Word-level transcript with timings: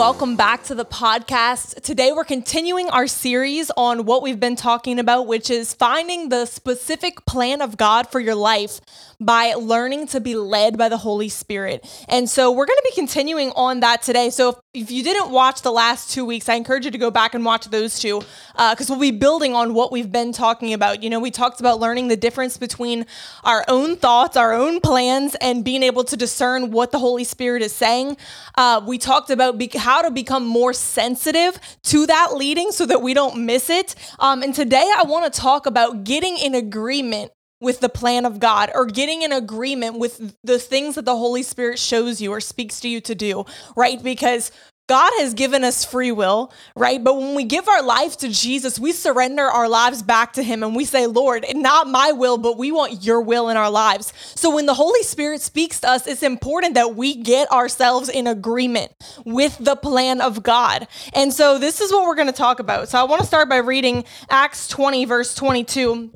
Welcome 0.00 0.34
back 0.34 0.64
to 0.64 0.74
the 0.74 0.86
podcast. 0.86 1.82
Today, 1.82 2.10
we're 2.10 2.24
continuing 2.24 2.88
our 2.88 3.06
series 3.06 3.70
on 3.76 4.06
what 4.06 4.22
we've 4.22 4.40
been 4.40 4.56
talking 4.56 4.98
about, 4.98 5.26
which 5.26 5.50
is 5.50 5.74
finding 5.74 6.30
the 6.30 6.46
specific 6.46 7.26
plan 7.26 7.60
of 7.60 7.76
God 7.76 8.08
for 8.08 8.18
your 8.18 8.34
life 8.34 8.80
by 9.20 9.54
learning 9.54 10.06
to 10.08 10.20
be 10.20 10.34
led 10.34 10.78
by 10.78 10.88
the 10.88 10.96
Holy 10.96 11.28
Spirit. 11.28 11.86
And 12.08 12.28
so, 12.28 12.50
we're 12.50 12.66
going 12.66 12.78
to 12.78 12.90
be 12.90 12.94
continuing 12.94 13.52
on 13.52 13.80
that 13.80 14.02
today. 14.02 14.30
So, 14.30 14.60
if 14.72 14.90
you 14.90 15.02
didn't 15.02 15.30
watch 15.30 15.62
the 15.62 15.72
last 15.72 16.10
two 16.10 16.24
weeks, 16.24 16.48
I 16.48 16.54
encourage 16.54 16.84
you 16.84 16.90
to 16.92 16.98
go 16.98 17.10
back 17.10 17.34
and 17.34 17.44
watch 17.44 17.66
those 17.66 17.98
two 17.98 18.20
because 18.52 18.88
uh, 18.88 18.94
we'll 18.94 19.00
be 19.00 19.10
building 19.10 19.54
on 19.54 19.74
what 19.74 19.90
we've 19.90 20.12
been 20.12 20.32
talking 20.32 20.72
about. 20.72 21.02
You 21.02 21.10
know, 21.10 21.18
we 21.18 21.30
talked 21.30 21.60
about 21.60 21.80
learning 21.80 22.08
the 22.08 22.16
difference 22.16 22.56
between 22.56 23.06
our 23.44 23.64
own 23.66 23.96
thoughts, 23.96 24.36
our 24.36 24.52
own 24.52 24.80
plans, 24.80 25.34
and 25.40 25.64
being 25.64 25.82
able 25.82 26.04
to 26.04 26.16
discern 26.16 26.70
what 26.70 26.92
the 26.92 26.98
Holy 26.98 27.24
Spirit 27.24 27.62
is 27.62 27.74
saying. 27.74 28.16
Uh, 28.56 28.80
we 28.86 28.96
talked 28.98 29.30
about 29.30 29.58
be- 29.58 29.70
how 29.74 30.02
to 30.02 30.10
become 30.10 30.46
more 30.46 30.72
sensitive 30.72 31.58
to 31.82 32.06
that 32.06 32.34
leading 32.34 32.70
so 32.70 32.86
that 32.86 33.02
we 33.02 33.12
don't 33.14 33.44
miss 33.44 33.70
it. 33.70 33.94
Um, 34.18 34.42
and 34.42 34.54
today 34.54 34.90
I 34.96 35.02
want 35.02 35.32
to 35.32 35.40
talk 35.40 35.66
about 35.66 36.04
getting 36.04 36.38
in 36.38 36.54
agreement 36.54 37.32
with 37.60 37.80
the 37.80 37.88
plan 37.88 38.24
of 38.24 38.40
God 38.40 38.70
or 38.74 38.86
getting 38.86 39.22
in 39.22 39.32
agreement 39.32 39.98
with 39.98 40.34
the 40.42 40.58
things 40.58 40.94
that 40.94 41.04
the 41.04 41.16
Holy 41.16 41.42
Spirit 41.42 41.78
shows 41.78 42.20
you 42.20 42.32
or 42.32 42.40
speaks 42.40 42.80
to 42.80 42.88
you 42.88 43.00
to 43.02 43.14
do, 43.14 43.44
right? 43.76 44.02
Because 44.02 44.50
God 44.90 45.12
has 45.18 45.34
given 45.34 45.62
us 45.62 45.84
free 45.84 46.10
will, 46.10 46.52
right? 46.74 47.02
But 47.02 47.16
when 47.16 47.36
we 47.36 47.44
give 47.44 47.68
our 47.68 47.80
life 47.80 48.16
to 48.16 48.28
Jesus, 48.28 48.76
we 48.76 48.90
surrender 48.90 49.44
our 49.44 49.68
lives 49.68 50.02
back 50.02 50.32
to 50.32 50.42
Him 50.42 50.64
and 50.64 50.74
we 50.74 50.84
say, 50.84 51.06
Lord, 51.06 51.46
not 51.54 51.86
my 51.86 52.10
will, 52.10 52.38
but 52.38 52.58
we 52.58 52.72
want 52.72 53.04
your 53.04 53.20
will 53.20 53.50
in 53.50 53.56
our 53.56 53.70
lives. 53.70 54.12
So 54.34 54.52
when 54.52 54.66
the 54.66 54.74
Holy 54.74 55.04
Spirit 55.04 55.42
speaks 55.42 55.78
to 55.82 55.90
us, 55.90 56.08
it's 56.08 56.24
important 56.24 56.74
that 56.74 56.96
we 56.96 57.14
get 57.14 57.52
ourselves 57.52 58.08
in 58.08 58.26
agreement 58.26 58.90
with 59.24 59.58
the 59.60 59.76
plan 59.76 60.20
of 60.20 60.42
God. 60.42 60.88
And 61.14 61.32
so 61.32 61.56
this 61.56 61.80
is 61.80 61.92
what 61.92 62.04
we're 62.04 62.16
going 62.16 62.26
to 62.26 62.32
talk 62.32 62.58
about. 62.58 62.88
So 62.88 62.98
I 62.98 63.04
want 63.04 63.20
to 63.20 63.26
start 63.28 63.48
by 63.48 63.58
reading 63.58 64.02
Acts 64.28 64.66
20, 64.66 65.04
verse 65.04 65.36
22. 65.36 66.10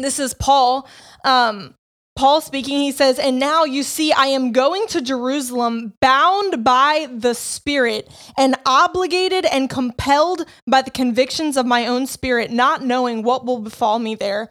This 0.00 0.18
is 0.18 0.34
Paul. 0.34 0.88
Um, 1.24 1.74
Paul 2.16 2.40
speaking, 2.40 2.78
he 2.80 2.92
says, 2.92 3.18
And 3.18 3.38
now 3.38 3.64
you 3.64 3.82
see, 3.82 4.12
I 4.12 4.26
am 4.26 4.52
going 4.52 4.86
to 4.88 5.00
Jerusalem 5.00 5.94
bound 6.00 6.62
by 6.62 7.08
the 7.10 7.34
Spirit 7.34 8.10
and 8.36 8.56
obligated 8.66 9.46
and 9.46 9.70
compelled 9.70 10.44
by 10.66 10.82
the 10.82 10.90
convictions 10.90 11.56
of 11.56 11.64
my 11.64 11.86
own 11.86 12.06
spirit, 12.06 12.50
not 12.50 12.84
knowing 12.84 13.22
what 13.22 13.46
will 13.46 13.60
befall 13.60 13.98
me 13.98 14.14
there. 14.16 14.50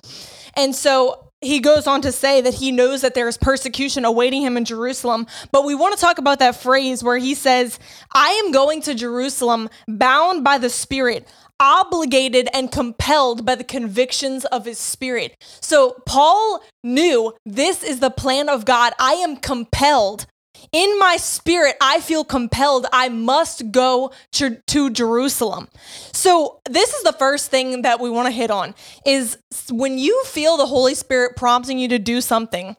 And 0.55 0.73
so 0.75 1.29
he 1.41 1.59
goes 1.59 1.87
on 1.87 2.01
to 2.01 2.11
say 2.11 2.41
that 2.41 2.55
he 2.55 2.71
knows 2.71 3.01
that 3.01 3.13
there 3.13 3.27
is 3.27 3.37
persecution 3.37 4.03
awaiting 4.03 4.41
him 4.41 4.57
in 4.57 4.65
Jerusalem. 4.65 5.25
But 5.51 5.63
we 5.63 5.75
want 5.75 5.95
to 5.95 6.01
talk 6.01 6.17
about 6.17 6.39
that 6.39 6.55
phrase 6.55 7.03
where 7.03 7.17
he 7.17 7.33
says, 7.33 7.79
I 8.13 8.29
am 8.43 8.51
going 8.51 8.81
to 8.83 8.95
Jerusalem 8.95 9.69
bound 9.87 10.43
by 10.43 10.57
the 10.57 10.69
Spirit 10.69 11.27
obligated 11.59 12.47
and 12.53 12.71
compelled 12.71 13.45
by 13.45 13.55
the 13.55 13.63
convictions 13.63 14.45
of 14.45 14.65
his 14.65 14.79
spirit. 14.79 15.35
So 15.61 16.01
Paul 16.05 16.63
knew 16.83 17.33
this 17.45 17.83
is 17.83 17.99
the 17.99 18.09
plan 18.09 18.49
of 18.49 18.65
God. 18.65 18.93
I 18.99 19.13
am 19.13 19.37
compelled. 19.37 20.25
In 20.71 20.99
my 20.99 21.17
spirit, 21.17 21.75
I 21.81 21.99
feel 22.01 22.23
compelled. 22.23 22.85
I 22.91 23.09
must 23.09 23.71
go 23.71 24.11
to, 24.33 24.57
to 24.67 24.89
Jerusalem. 24.89 25.69
So, 26.11 26.59
this 26.69 26.93
is 26.93 27.03
the 27.03 27.13
first 27.13 27.49
thing 27.49 27.83
that 27.83 27.99
we 27.99 28.09
want 28.09 28.27
to 28.27 28.31
hit 28.31 28.51
on 28.51 28.75
is 29.05 29.37
when 29.71 29.97
you 29.97 30.21
feel 30.25 30.57
the 30.57 30.65
Holy 30.65 30.95
Spirit 30.95 31.37
prompting 31.37 31.79
you 31.79 31.87
to 31.87 31.97
do 31.97 32.19
something, 32.19 32.75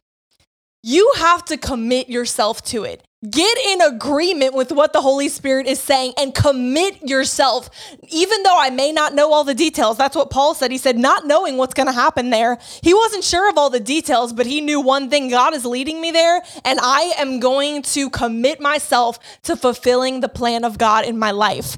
you 0.83 1.11
have 1.17 1.45
to 1.47 1.57
commit 1.57 2.09
yourself 2.09 2.63
to 2.65 2.85
it. 2.85 3.03
Get 3.29 3.59
in 3.59 3.83
agreement 3.83 4.55
with 4.55 4.73
what 4.73 4.95
the 4.95 5.03
Holy 5.03 5.29
Spirit 5.29 5.67
is 5.67 5.79
saying 5.79 6.15
and 6.17 6.35
commit 6.35 7.03
yourself. 7.07 7.69
Even 8.09 8.43
though 8.45 8.57
I 8.57 8.71
may 8.71 8.93
not 8.93 9.15
know 9.15 9.31
all 9.31 9.45
the 9.45 9.55
details, 9.55 9.99
that's 9.99 10.17
what 10.17 10.31
Paul 10.31 10.55
said. 10.55 10.71
He 10.71 10.79
said, 10.79 10.97
not 10.97 11.27
knowing 11.27 11.59
what's 11.59 11.75
going 11.75 11.89
to 11.89 11.93
happen 11.93 12.31
there. 12.31 12.59
He 12.83 12.95
wasn't 12.95 13.23
sure 13.23 13.51
of 13.51 13.59
all 13.59 13.69
the 13.69 13.79
details, 13.79 14.33
but 14.33 14.47
he 14.47 14.63
knew 14.63 14.81
one 14.81 15.11
thing 15.11 15.29
God 15.29 15.53
is 15.53 15.67
leading 15.67 16.01
me 16.01 16.11
there, 16.11 16.41
and 16.65 16.79
I 16.81 17.13
am 17.19 17.41
going 17.41 17.83
to 17.83 18.09
commit 18.09 18.59
myself 18.59 19.19
to 19.43 19.55
fulfilling 19.55 20.21
the 20.21 20.29
plan 20.31 20.65
of 20.65 20.79
God 20.79 21.05
in 21.05 21.19
my 21.19 21.31
life 21.31 21.77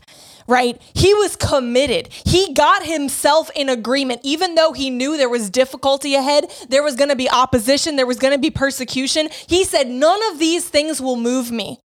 right? 0.53 0.81
He 0.93 1.15
was 1.15 1.35
committed. 1.35 2.13
He 2.13 2.53
got 2.53 2.85
himself 2.85 3.51
in 3.57 3.71
agreement, 3.71 4.21
even 4.23 4.55
though 4.55 4.73
he 4.73 4.91
knew 4.91 5.17
there 5.17 5.31
was 5.31 5.49
difficulty 5.49 6.15
ahead, 6.15 6.53
there 6.69 6.83
was 6.83 6.95
going 6.95 7.09
to 7.09 7.17
be 7.17 7.31
opposition, 7.31 7.97
there 7.97 8.07
was 8.07 8.19
going 8.19 8.35
to 8.35 8.39
be 8.39 8.51
persecution. 8.51 9.31
He 9.47 9.65
said, 9.65 9.89
None 9.89 10.21
of 10.31 10.39
these 10.39 10.69
things 10.69 11.01
will 11.01 11.17
move 11.17 11.51
me 11.51 11.81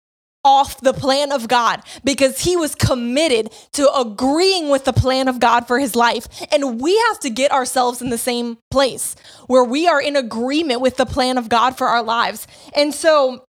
off 0.44 0.80
the 0.80 0.92
plan 0.92 1.32
of 1.32 1.48
God 1.48 1.82
because 2.04 2.40
he 2.40 2.56
was 2.56 2.74
committed 2.74 3.50
to 3.72 3.90
agreeing 3.94 4.68
with 4.68 4.84
the 4.84 4.92
plan 4.92 5.28
of 5.28 5.40
God 5.40 5.66
for 5.66 5.78
his 5.78 5.96
life. 5.96 6.26
And 6.52 6.80
we 6.80 6.96
have 7.08 7.18
to 7.20 7.30
get 7.30 7.50
ourselves 7.50 8.02
in 8.02 8.10
the 8.10 8.18
same 8.18 8.58
place 8.70 9.16
where 9.46 9.64
we 9.64 9.86
are 9.86 10.00
in 10.00 10.16
agreement 10.16 10.80
with 10.80 10.96
the 10.96 11.06
plan 11.06 11.38
of 11.38 11.48
God 11.48 11.76
for 11.76 11.86
our 11.86 12.02
lives. 12.02 12.46
And 12.74 12.94
so, 12.94 13.43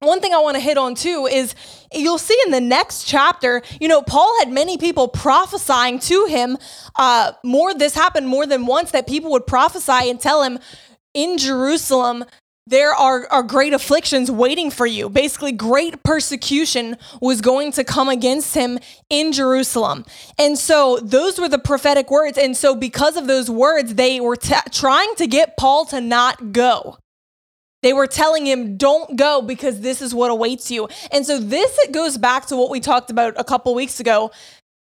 one 0.00 0.20
thing 0.20 0.34
I 0.34 0.38
want 0.38 0.56
to 0.56 0.60
hit 0.60 0.76
on 0.76 0.94
too 0.94 1.26
is 1.30 1.54
you'll 1.92 2.18
see 2.18 2.38
in 2.44 2.52
the 2.52 2.60
next 2.60 3.04
chapter, 3.04 3.62
you 3.80 3.88
know, 3.88 4.02
Paul 4.02 4.30
had 4.38 4.50
many 4.50 4.76
people 4.76 5.08
prophesying 5.08 5.98
to 6.00 6.26
him. 6.26 6.58
Uh, 6.96 7.32
more, 7.42 7.72
this 7.74 7.94
happened 7.94 8.28
more 8.28 8.46
than 8.46 8.66
once 8.66 8.90
that 8.90 9.06
people 9.06 9.30
would 9.32 9.46
prophesy 9.46 10.10
and 10.10 10.20
tell 10.20 10.42
him 10.42 10.58
in 11.14 11.38
Jerusalem, 11.38 12.24
there 12.66 12.92
are, 12.92 13.26
are 13.30 13.42
great 13.42 13.72
afflictions 13.72 14.30
waiting 14.30 14.70
for 14.70 14.86
you. 14.86 15.08
Basically, 15.08 15.52
great 15.52 16.02
persecution 16.02 16.96
was 17.22 17.40
going 17.40 17.72
to 17.72 17.84
come 17.84 18.08
against 18.08 18.54
him 18.54 18.78
in 19.08 19.32
Jerusalem. 19.32 20.04
And 20.36 20.58
so, 20.58 20.98
those 21.00 21.38
were 21.38 21.48
the 21.48 21.60
prophetic 21.60 22.10
words. 22.10 22.36
And 22.36 22.56
so, 22.56 22.74
because 22.74 23.16
of 23.16 23.28
those 23.28 23.48
words, 23.48 23.94
they 23.94 24.20
were 24.20 24.36
t- 24.36 24.54
trying 24.72 25.14
to 25.14 25.26
get 25.28 25.56
Paul 25.56 25.86
to 25.86 26.00
not 26.00 26.52
go. 26.52 26.98
They 27.86 27.92
were 27.92 28.08
telling 28.08 28.44
him, 28.46 28.76
don't 28.76 29.16
go 29.16 29.40
because 29.40 29.80
this 29.80 30.02
is 30.02 30.12
what 30.12 30.32
awaits 30.32 30.72
you. 30.72 30.88
And 31.12 31.24
so 31.24 31.38
this 31.38 31.78
it 31.84 31.92
goes 31.92 32.18
back 32.18 32.46
to 32.46 32.56
what 32.56 32.68
we 32.68 32.80
talked 32.80 33.12
about 33.12 33.34
a 33.36 33.44
couple 33.44 33.72
weeks 33.76 34.00
ago. 34.00 34.32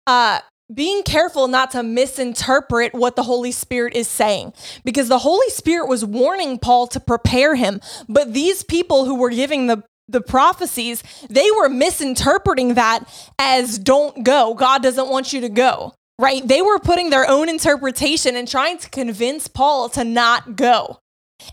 Uh, 0.06 0.40
being 0.72 1.02
careful 1.02 1.48
not 1.48 1.70
to 1.72 1.82
misinterpret 1.82 2.94
what 2.94 3.14
the 3.14 3.24
Holy 3.24 3.52
Spirit 3.52 3.94
is 3.94 4.08
saying 4.08 4.54
because 4.86 5.08
the 5.08 5.18
Holy 5.18 5.50
Spirit 5.50 5.86
was 5.86 6.02
warning 6.02 6.58
Paul 6.58 6.86
to 6.86 6.98
prepare 6.98 7.56
him. 7.56 7.82
But 8.08 8.32
these 8.32 8.62
people 8.62 9.04
who 9.04 9.16
were 9.16 9.28
giving 9.28 9.66
the 9.66 9.82
the 10.08 10.22
prophecies, 10.22 11.02
they 11.28 11.50
were 11.58 11.68
misinterpreting 11.68 12.72
that 12.72 13.00
as 13.38 13.78
don't 13.78 14.24
go. 14.24 14.54
God 14.54 14.82
doesn't 14.82 15.10
want 15.10 15.34
you 15.34 15.42
to 15.42 15.50
go, 15.50 15.92
right? 16.18 16.40
They 16.42 16.62
were 16.62 16.78
putting 16.78 17.10
their 17.10 17.28
own 17.28 17.50
interpretation 17.50 18.34
and 18.34 18.48
trying 18.48 18.78
to 18.78 18.88
convince 18.88 19.46
Paul 19.46 19.90
to 19.90 20.04
not 20.04 20.56
go. 20.56 21.00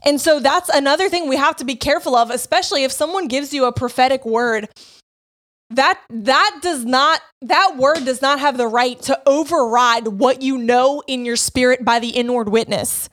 And 0.04 0.20
so 0.20 0.40
that's 0.40 0.70
another 0.70 1.10
thing 1.10 1.28
we 1.28 1.38
have 1.38 1.56
to 1.58 1.66
be 1.66 1.76
careful 1.76 2.16
of, 2.16 2.30
especially 2.30 2.84
if 2.84 2.92
someone 2.92 3.28
gives 3.28 3.54
you 3.54 3.66
a 3.66 3.72
prophetic 3.72 4.26
word. 4.26 4.70
That 5.72 6.00
that 6.10 6.60
does 6.62 6.86
not 6.86 7.22
that 7.42 7.76
word 7.76 8.06
does 8.06 8.22
not 8.22 8.40
have 8.40 8.58
the 8.58 8.68
right 8.68 9.02
to 9.04 9.20
override 9.26 10.08
what 10.08 10.42
you 10.44 10.60
know 10.60 11.02
in 11.08 11.26
your 11.26 11.36
spirit 11.36 11.84
by 11.84 12.00
the 12.00 12.10
inward 12.10 12.50
witness. 12.50 13.10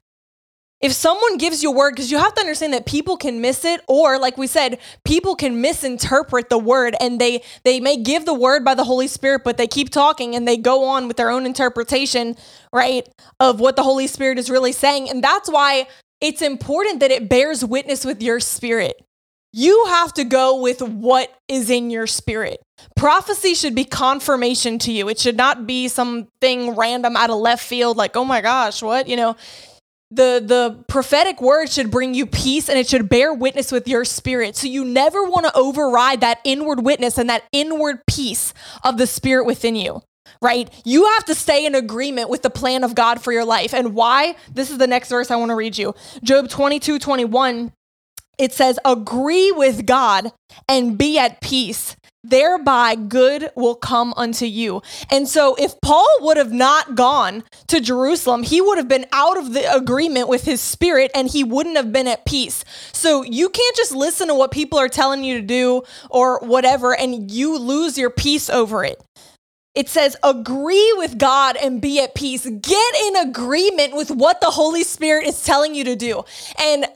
If 0.83 0.93
someone 0.93 1.39
gives 1.39 1.63
you 1.63 1.71
a 1.71 1.75
word, 1.75 1.93
because 1.93 2.11
you 2.11 2.19
have 2.19 2.35
to 2.35 2.41
understand 2.41 2.75
that 2.75 2.87
people 2.87 3.17
can 3.17 3.41
miss 3.41 3.65
it, 3.65 3.81
or 3.87 4.19
like 4.19 4.37
we 4.37 4.49
said, 4.49 4.81
people 5.05 5.37
can 5.37 5.61
misinterpret 5.61 6.51
the 6.51 6.59
word 6.59 6.97
and 7.01 7.21
they 7.21 7.43
they 7.63 7.79
may 7.79 7.97
give 7.97 8.27
the 8.27 8.35
word 8.35 8.65
by 8.65 8.75
the 8.75 8.85
Holy 8.85 9.07
Spirit, 9.07 9.43
but 9.45 9.57
they 9.57 9.69
keep 9.69 9.91
talking 9.91 10.35
and 10.35 10.47
they 10.47 10.57
go 10.57 10.85
on 10.85 11.07
with 11.07 11.17
their 11.17 11.31
own 11.31 11.47
interpretation, 11.47 12.37
right, 12.73 13.09
of 13.39 13.61
what 13.61 13.77
the 13.77 13.85
Holy 13.85 14.09
Spirit 14.09 14.39
is 14.39 14.51
really 14.51 14.73
saying. 14.73 15.09
And 15.09 15.23
that's 15.23 15.49
why 15.49 15.87
it's 16.23 16.41
important 16.41 17.01
that 17.01 17.11
it 17.11 17.29
bears 17.29 17.65
witness 17.65 18.05
with 18.05 18.23
your 18.23 18.41
spirit. 18.41 18.95
You 19.53 19.87
have 19.89 20.15
to 20.15 20.25
go 20.25 20.63
with 20.63 20.81
what 20.81 21.35
is 21.49 21.69
in 21.69 21.91
your 21.91 22.07
spirit. 22.07 22.63
Prophecy 22.97 23.55
should 23.55 23.75
be 23.75 23.85
confirmation 23.85 24.79
to 24.79 24.93
you. 24.93 25.09
It 25.09 25.19
should 25.19 25.37
not 25.37 25.67
be 25.67 25.89
something 25.89 26.75
random 26.75 27.17
out 27.17 27.29
of 27.29 27.37
left 27.37 27.63
field, 27.63 27.99
like, 27.99 28.17
oh 28.17 28.25
my 28.25 28.41
gosh, 28.41 28.83
what? 28.83 29.09
You 29.09 29.17
know, 29.17 29.37
the 30.13 30.43
the 30.45 30.85
prophetic 30.89 31.41
word 31.41 31.71
should 31.71 31.91
bring 31.91 32.15
you 32.15 32.27
peace 32.27 32.69
and 32.69 32.79
it 32.79 32.89
should 32.89 33.09
bear 33.09 33.35
witness 33.35 33.73
with 33.73 33.89
your 33.89 34.05
spirit 34.05 34.55
so 34.55 34.67
you 34.67 34.85
never 34.85 35.23
want 35.25 35.47
to 35.47 35.57
override 35.57 36.21
that 36.21 36.39
inward 36.45 36.85
witness 36.85 37.17
and 37.17 37.31
that 37.31 37.45
inward 37.51 37.99
peace 38.07 38.53
of 38.85 38.99
the 38.99 39.07
spirit 39.07 39.47
within 39.47 39.75
you 39.75 40.03
right? 40.41 40.69
You 40.85 41.07
have 41.07 41.25
to 41.27 41.35
stay 41.35 41.67
in 41.67 41.75
agreement 41.75 42.29
with 42.31 42.43
the 42.43 42.51
plan 42.51 42.85
of 42.85 42.95
God 42.95 43.23
for 43.23 43.33
your 43.33 43.45
life. 43.45 43.75
And 43.75 43.95
why? 43.95 44.37
This 44.53 44.71
is 44.71 44.79
the 44.79 44.87
next 44.87 45.09
verse 45.09 45.31
I 45.31 45.37
want 45.37 45.51
to 45.51 45.57
read 45.57 45.79
you. 45.79 45.95
Job 46.23 46.49
22 46.49 46.99
21. 46.99 47.73
It 48.39 48.53
says, 48.53 48.79
Agree 48.85 49.53
with 49.53 49.87
God 49.87 50.33
and 50.69 50.99
be 50.99 51.19
at 51.19 51.41
peace. 51.41 51.97
thereby 52.25 52.95
good 52.95 53.51
will 53.57 53.75
come 53.75 54.15
unto 54.17 54.47
you. 54.47 54.81
And 55.11 55.29
so, 55.29 55.57
if 55.57 55.81
Paul 55.81 56.07
would 56.21 56.37
have 56.37 56.53
not 56.53 56.95
gone 56.95 57.43
to 57.67 57.81
Jerusalem, 57.81 58.45
he 58.45 58.61
would 58.61 58.79
have 58.79 58.89
been 58.89 59.07
out 59.13 59.37
of 59.37 59.53
the 59.55 59.73
agreement 59.75 60.29
with 60.29 60.45
his 60.45 60.61
spirit 60.61 61.11
and 61.15 61.29
he 61.29 61.43
wouldn't 61.45 61.77
have 61.77 61.93
been 61.93 62.07
at 62.09 62.25
peace. 62.25 62.65
So, 62.93 63.23
you 63.23 63.49
can't 63.49 63.77
just 63.77 63.93
listen 63.95 64.29
to 64.29 64.35
what 64.35 64.51
people 64.53 64.79
are 64.79 64.89
telling 64.89 65.25
you 65.25 65.41
to 65.41 65.47
do 65.47 65.83
or 66.11 66.39
whatever 66.41 66.97
and 66.97 67.31
you 67.31 67.59
lose 67.59 67.99
your 67.99 68.11
peace 68.11 68.49
over 68.49 68.85
it. 68.85 69.03
It 69.75 69.89
says, 69.89 70.17
agree 70.23 70.95
with 70.99 71.19
God 71.19 71.57
and 71.57 71.81
be 71.81 72.01
at 72.01 72.15
peace. 72.15 72.45
Get 72.45 72.95
in 73.07 73.29
agreement 73.29 73.95
with 73.95 74.11
what 74.11 74.41
the 74.41 74.51
Holy 74.51 74.85
Spirit 74.85 75.27
is 75.27 75.43
telling 75.43 75.75
you 75.75 75.85
to 75.85 75.97
do. 75.97 76.25
And 76.59 76.87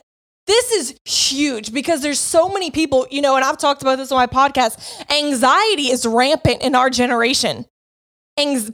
this 0.45 0.71
is 0.71 0.97
huge 1.05 1.73
because 1.73 2.01
there's 2.01 2.19
so 2.19 2.49
many 2.49 2.71
people, 2.71 3.07
you 3.09 3.21
know, 3.21 3.35
and 3.35 3.43
I've 3.43 3.57
talked 3.57 3.81
about 3.81 3.97
this 3.97 4.11
on 4.11 4.17
my 4.17 4.27
podcast. 4.27 4.79
Anxiety 5.11 5.91
is 5.91 6.05
rampant 6.05 6.61
in 6.61 6.75
our 6.75 6.89
generation 6.89 7.65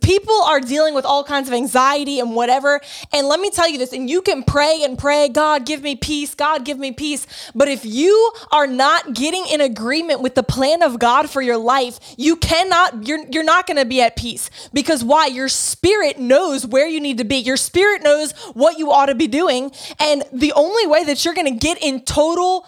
people 0.02 0.42
are 0.44 0.60
dealing 0.60 0.94
with 0.94 1.06
all 1.06 1.24
kinds 1.24 1.48
of 1.48 1.54
anxiety 1.54 2.20
and 2.20 2.36
whatever. 2.36 2.82
And 3.14 3.28
let 3.28 3.40
me 3.40 3.50
tell 3.50 3.70
you 3.70 3.78
this, 3.78 3.94
and 3.94 4.10
you 4.10 4.22
can 4.22 4.44
pray 4.44 4.82
and 4.84 4.98
pray, 4.98 5.30
God, 5.30 5.66
give 5.66 5.82
me 5.82 5.96
peace, 5.96 6.36
God, 6.36 6.66
give 6.66 6.78
me 6.78 6.92
peace. 6.92 7.26
But 7.56 7.68
if 7.68 7.86
you 7.86 8.32
are 8.52 8.68
not 8.68 9.14
getting 9.14 9.46
in 9.52 9.62
agreement 9.62 10.22
with 10.22 10.36
the 10.36 10.44
plan 10.44 10.84
of 10.84 11.00
God 11.00 11.30
for 11.30 11.42
your 11.42 11.58
life, 11.58 12.00
you 12.18 12.36
cannot, 12.36 13.08
you're, 13.08 13.26
you're 13.32 13.44
not 13.44 13.66
going 13.66 13.78
to 13.78 13.86
be 13.86 14.02
at 14.02 14.16
peace. 14.16 14.50
Because 14.74 15.04
why? 15.04 15.28
Your 15.28 15.50
spirit 15.50 16.20
knows 16.20 16.66
where 16.66 16.88
you 16.88 17.00
need 17.00 17.18
to 17.20 17.26
be, 17.26 17.38
your 17.38 17.58
spirit 17.58 18.04
knows 18.04 18.34
what 18.54 18.78
you 18.78 18.92
ought 18.92 19.08
to 19.08 19.16
be 19.16 19.28
doing. 19.28 19.72
And 20.00 20.24
the 20.32 20.54
only 20.54 20.88
way 20.88 21.04
that 21.06 21.24
you're 21.24 21.34
going 21.34 21.52
to 21.52 21.60
get 21.60 21.82
in 21.82 22.02
total 22.02 22.68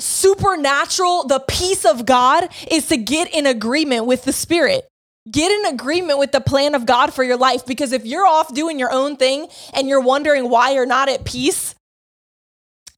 supernatural, 0.00 1.24
the 1.24 1.40
peace 1.40 1.84
of 1.84 2.06
God, 2.06 2.48
is 2.70 2.88
to 2.88 2.96
get 2.96 3.32
in 3.32 3.46
agreement 3.46 4.06
with 4.06 4.24
the 4.24 4.32
spirit. 4.32 4.88
Get 5.30 5.50
in 5.50 5.74
agreement 5.74 6.18
with 6.18 6.32
the 6.32 6.40
plan 6.40 6.74
of 6.74 6.84
God 6.84 7.14
for 7.14 7.24
your 7.24 7.38
life 7.38 7.64
because 7.64 7.92
if 7.92 8.04
you're 8.04 8.26
off 8.26 8.52
doing 8.52 8.78
your 8.78 8.92
own 8.92 9.16
thing 9.16 9.48
and 9.72 9.88
you're 9.88 10.00
wondering 10.00 10.50
why 10.50 10.72
you're 10.72 10.84
not 10.84 11.08
at 11.08 11.24
peace, 11.24 11.74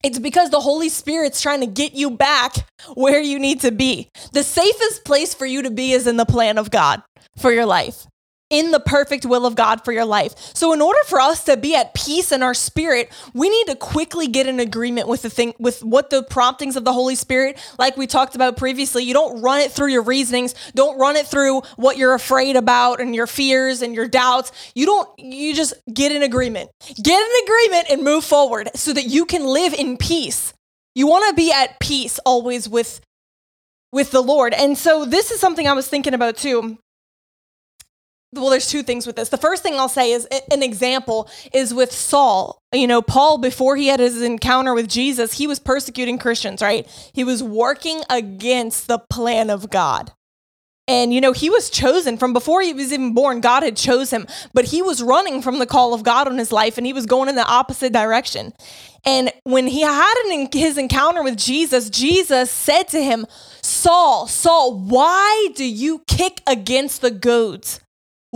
it's 0.03 0.19
because 0.19 0.49
the 0.49 0.59
Holy 0.59 0.89
Spirit's 0.89 1.41
trying 1.41 1.61
to 1.61 1.67
get 1.67 1.93
you 1.93 2.11
back 2.11 2.53
where 2.95 3.21
you 3.21 3.39
need 3.39 3.61
to 3.61 3.71
be. 3.71 4.09
The 4.33 4.43
safest 4.43 5.05
place 5.05 5.33
for 5.33 5.45
you 5.45 5.63
to 5.63 5.71
be 5.71 5.93
is 5.93 6.05
in 6.05 6.17
the 6.17 6.25
plan 6.25 6.57
of 6.57 6.69
God 6.69 7.01
for 7.37 7.51
your 7.51 7.65
life 7.65 8.05
in 8.49 8.71
the 8.71 8.79
perfect 8.79 9.25
will 9.25 9.45
of 9.45 9.55
God 9.55 9.83
for 9.83 9.91
your 9.91 10.05
life. 10.05 10.33
So 10.55 10.71
in 10.71 10.81
order 10.81 10.99
for 11.05 11.19
us 11.19 11.43
to 11.45 11.57
be 11.57 11.75
at 11.75 11.93
peace 11.93 12.31
in 12.31 12.41
our 12.41 12.53
spirit, 12.53 13.11
we 13.33 13.49
need 13.49 13.67
to 13.67 13.75
quickly 13.75 14.27
get 14.27 14.47
in 14.47 14.59
agreement 14.59 15.07
with 15.07 15.21
the 15.21 15.29
thing 15.29 15.53
with 15.59 15.83
what 15.83 16.09
the 16.09 16.23
promptings 16.23 16.75
of 16.75 16.85
the 16.85 16.93
Holy 16.93 17.15
Spirit, 17.15 17.59
like 17.77 17.97
we 17.97 18.07
talked 18.07 18.35
about 18.35 18.57
previously. 18.57 19.03
You 19.03 19.13
don't 19.13 19.41
run 19.41 19.59
it 19.59 19.71
through 19.71 19.89
your 19.89 20.03
reasonings, 20.03 20.55
don't 20.75 20.97
run 20.97 21.15
it 21.15 21.27
through 21.27 21.61
what 21.75 21.97
you're 21.97 22.13
afraid 22.13 22.55
about 22.55 23.01
and 23.01 23.13
your 23.13 23.27
fears 23.27 23.81
and 23.81 23.93
your 23.93 24.07
doubts. 24.07 24.51
You 24.75 24.85
don't 24.85 25.09
you 25.19 25.53
just 25.53 25.73
get 25.93 26.11
in 26.11 26.23
agreement. 26.23 26.69
Get 27.01 27.21
in 27.21 27.43
agreement 27.43 27.87
and 27.91 28.03
move 28.03 28.23
forward 28.23 28.69
so 28.75 28.93
that 28.93 29.07
you 29.07 29.25
can 29.25 29.45
live 29.45 29.73
in 29.73 29.97
peace. 29.97 30.53
You 30.95 31.07
want 31.07 31.27
to 31.29 31.35
be 31.35 31.51
at 31.51 31.79
peace 31.79 32.17
always 32.25 32.69
with 32.69 33.01
with 33.91 34.11
the 34.11 34.21
Lord. 34.21 34.53
And 34.53 34.77
so 34.77 35.05
this 35.05 35.31
is 35.31 35.39
something 35.39 35.67
I 35.67 35.73
was 35.73 35.87
thinking 35.87 36.13
about 36.13 36.37
too 36.37 36.77
well, 38.33 38.49
there's 38.49 38.69
two 38.69 38.83
things 38.83 39.07
with 39.07 39.15
this. 39.15 39.29
The 39.29 39.37
first 39.37 39.63
thing 39.63 39.75
I'll 39.75 39.87
say 39.87 40.11
is 40.11 40.27
an 40.51 40.61
example 40.61 41.29
is 41.53 41.73
with 41.73 41.91
Saul. 41.91 42.61
You 42.73 42.87
know, 42.87 43.01
Paul, 43.01 43.37
before 43.37 43.77
he 43.77 43.87
had 43.87 43.99
his 43.99 44.21
encounter 44.21 44.73
with 44.73 44.89
Jesus, 44.89 45.33
he 45.33 45.47
was 45.47 45.59
persecuting 45.59 46.17
Christians, 46.17 46.61
right? 46.61 46.85
He 47.13 47.23
was 47.23 47.41
working 47.41 48.01
against 48.09 48.87
the 48.87 48.99
plan 48.99 49.49
of 49.49 49.69
God. 49.69 50.11
And, 50.89 51.13
you 51.13 51.19
know, 51.19 51.33
he 51.33 51.49
was 51.49 51.69
chosen 51.69 52.17
from 52.17 52.31
before 52.31 52.61
he 52.61 52.73
was 52.73 52.93
even 52.93 53.13
born. 53.13 53.41
God 53.41 53.63
had 53.63 53.75
chose 53.75 54.09
him, 54.11 54.25
but 54.53 54.65
he 54.65 54.81
was 54.81 55.03
running 55.03 55.41
from 55.41 55.59
the 55.59 55.65
call 55.65 55.93
of 55.93 56.03
God 56.03 56.27
on 56.27 56.37
his 56.37 56.51
life 56.51 56.77
and 56.77 56.87
he 56.87 56.93
was 56.93 57.05
going 57.05 57.27
in 57.27 57.35
the 57.35 57.45
opposite 57.45 57.91
direction. 57.91 58.53
And 59.05 59.31
when 59.43 59.67
he 59.67 59.81
had 59.81 60.15
an, 60.27 60.47
his 60.51 60.77
encounter 60.77 61.23
with 61.23 61.37
Jesus, 61.37 61.89
Jesus 61.89 62.49
said 62.49 62.83
to 62.89 63.03
him, 63.03 63.25
Saul, 63.61 64.27
Saul, 64.27 64.77
why 64.79 65.49
do 65.55 65.65
you 65.65 66.03
kick 66.07 66.41
against 66.47 67.01
the 67.01 67.11
goads? 67.11 67.81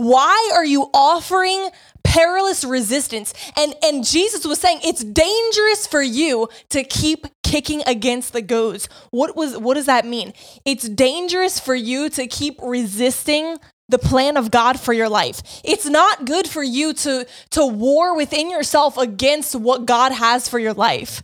Why 0.02 0.50
are 0.54 0.64
you 0.64 0.90
offering 0.92 1.68
perilous 2.02 2.64
resistance? 2.64 3.32
And 3.56 3.74
and 3.84 4.04
Jesus 4.04 4.44
was 4.44 4.58
saying 4.58 4.80
it's 4.82 5.04
dangerous 5.04 5.86
for 5.86 6.02
you 6.02 6.48
to 6.70 6.82
keep 6.82 7.26
kicking 7.44 7.84
against 7.86 8.32
the 8.32 8.42
goads. 8.42 8.88
What 9.10 9.36
was 9.36 9.56
what 9.56 9.74
does 9.74 9.86
that 9.86 10.04
mean? 10.04 10.32
It's 10.64 10.88
dangerous 10.88 11.60
for 11.60 11.76
you 11.76 12.08
to 12.10 12.26
keep 12.26 12.58
resisting 12.60 13.58
the 13.88 13.98
plan 13.98 14.36
of 14.36 14.50
God 14.50 14.80
for 14.80 14.92
your 14.92 15.08
life. 15.08 15.40
It's 15.62 15.86
not 15.86 16.24
good 16.24 16.48
for 16.48 16.64
you 16.64 16.94
to 16.94 17.24
to 17.50 17.64
war 17.64 18.16
within 18.16 18.50
yourself 18.50 18.98
against 18.98 19.54
what 19.54 19.86
God 19.86 20.10
has 20.10 20.48
for 20.48 20.58
your 20.58 20.74
life. 20.74 21.22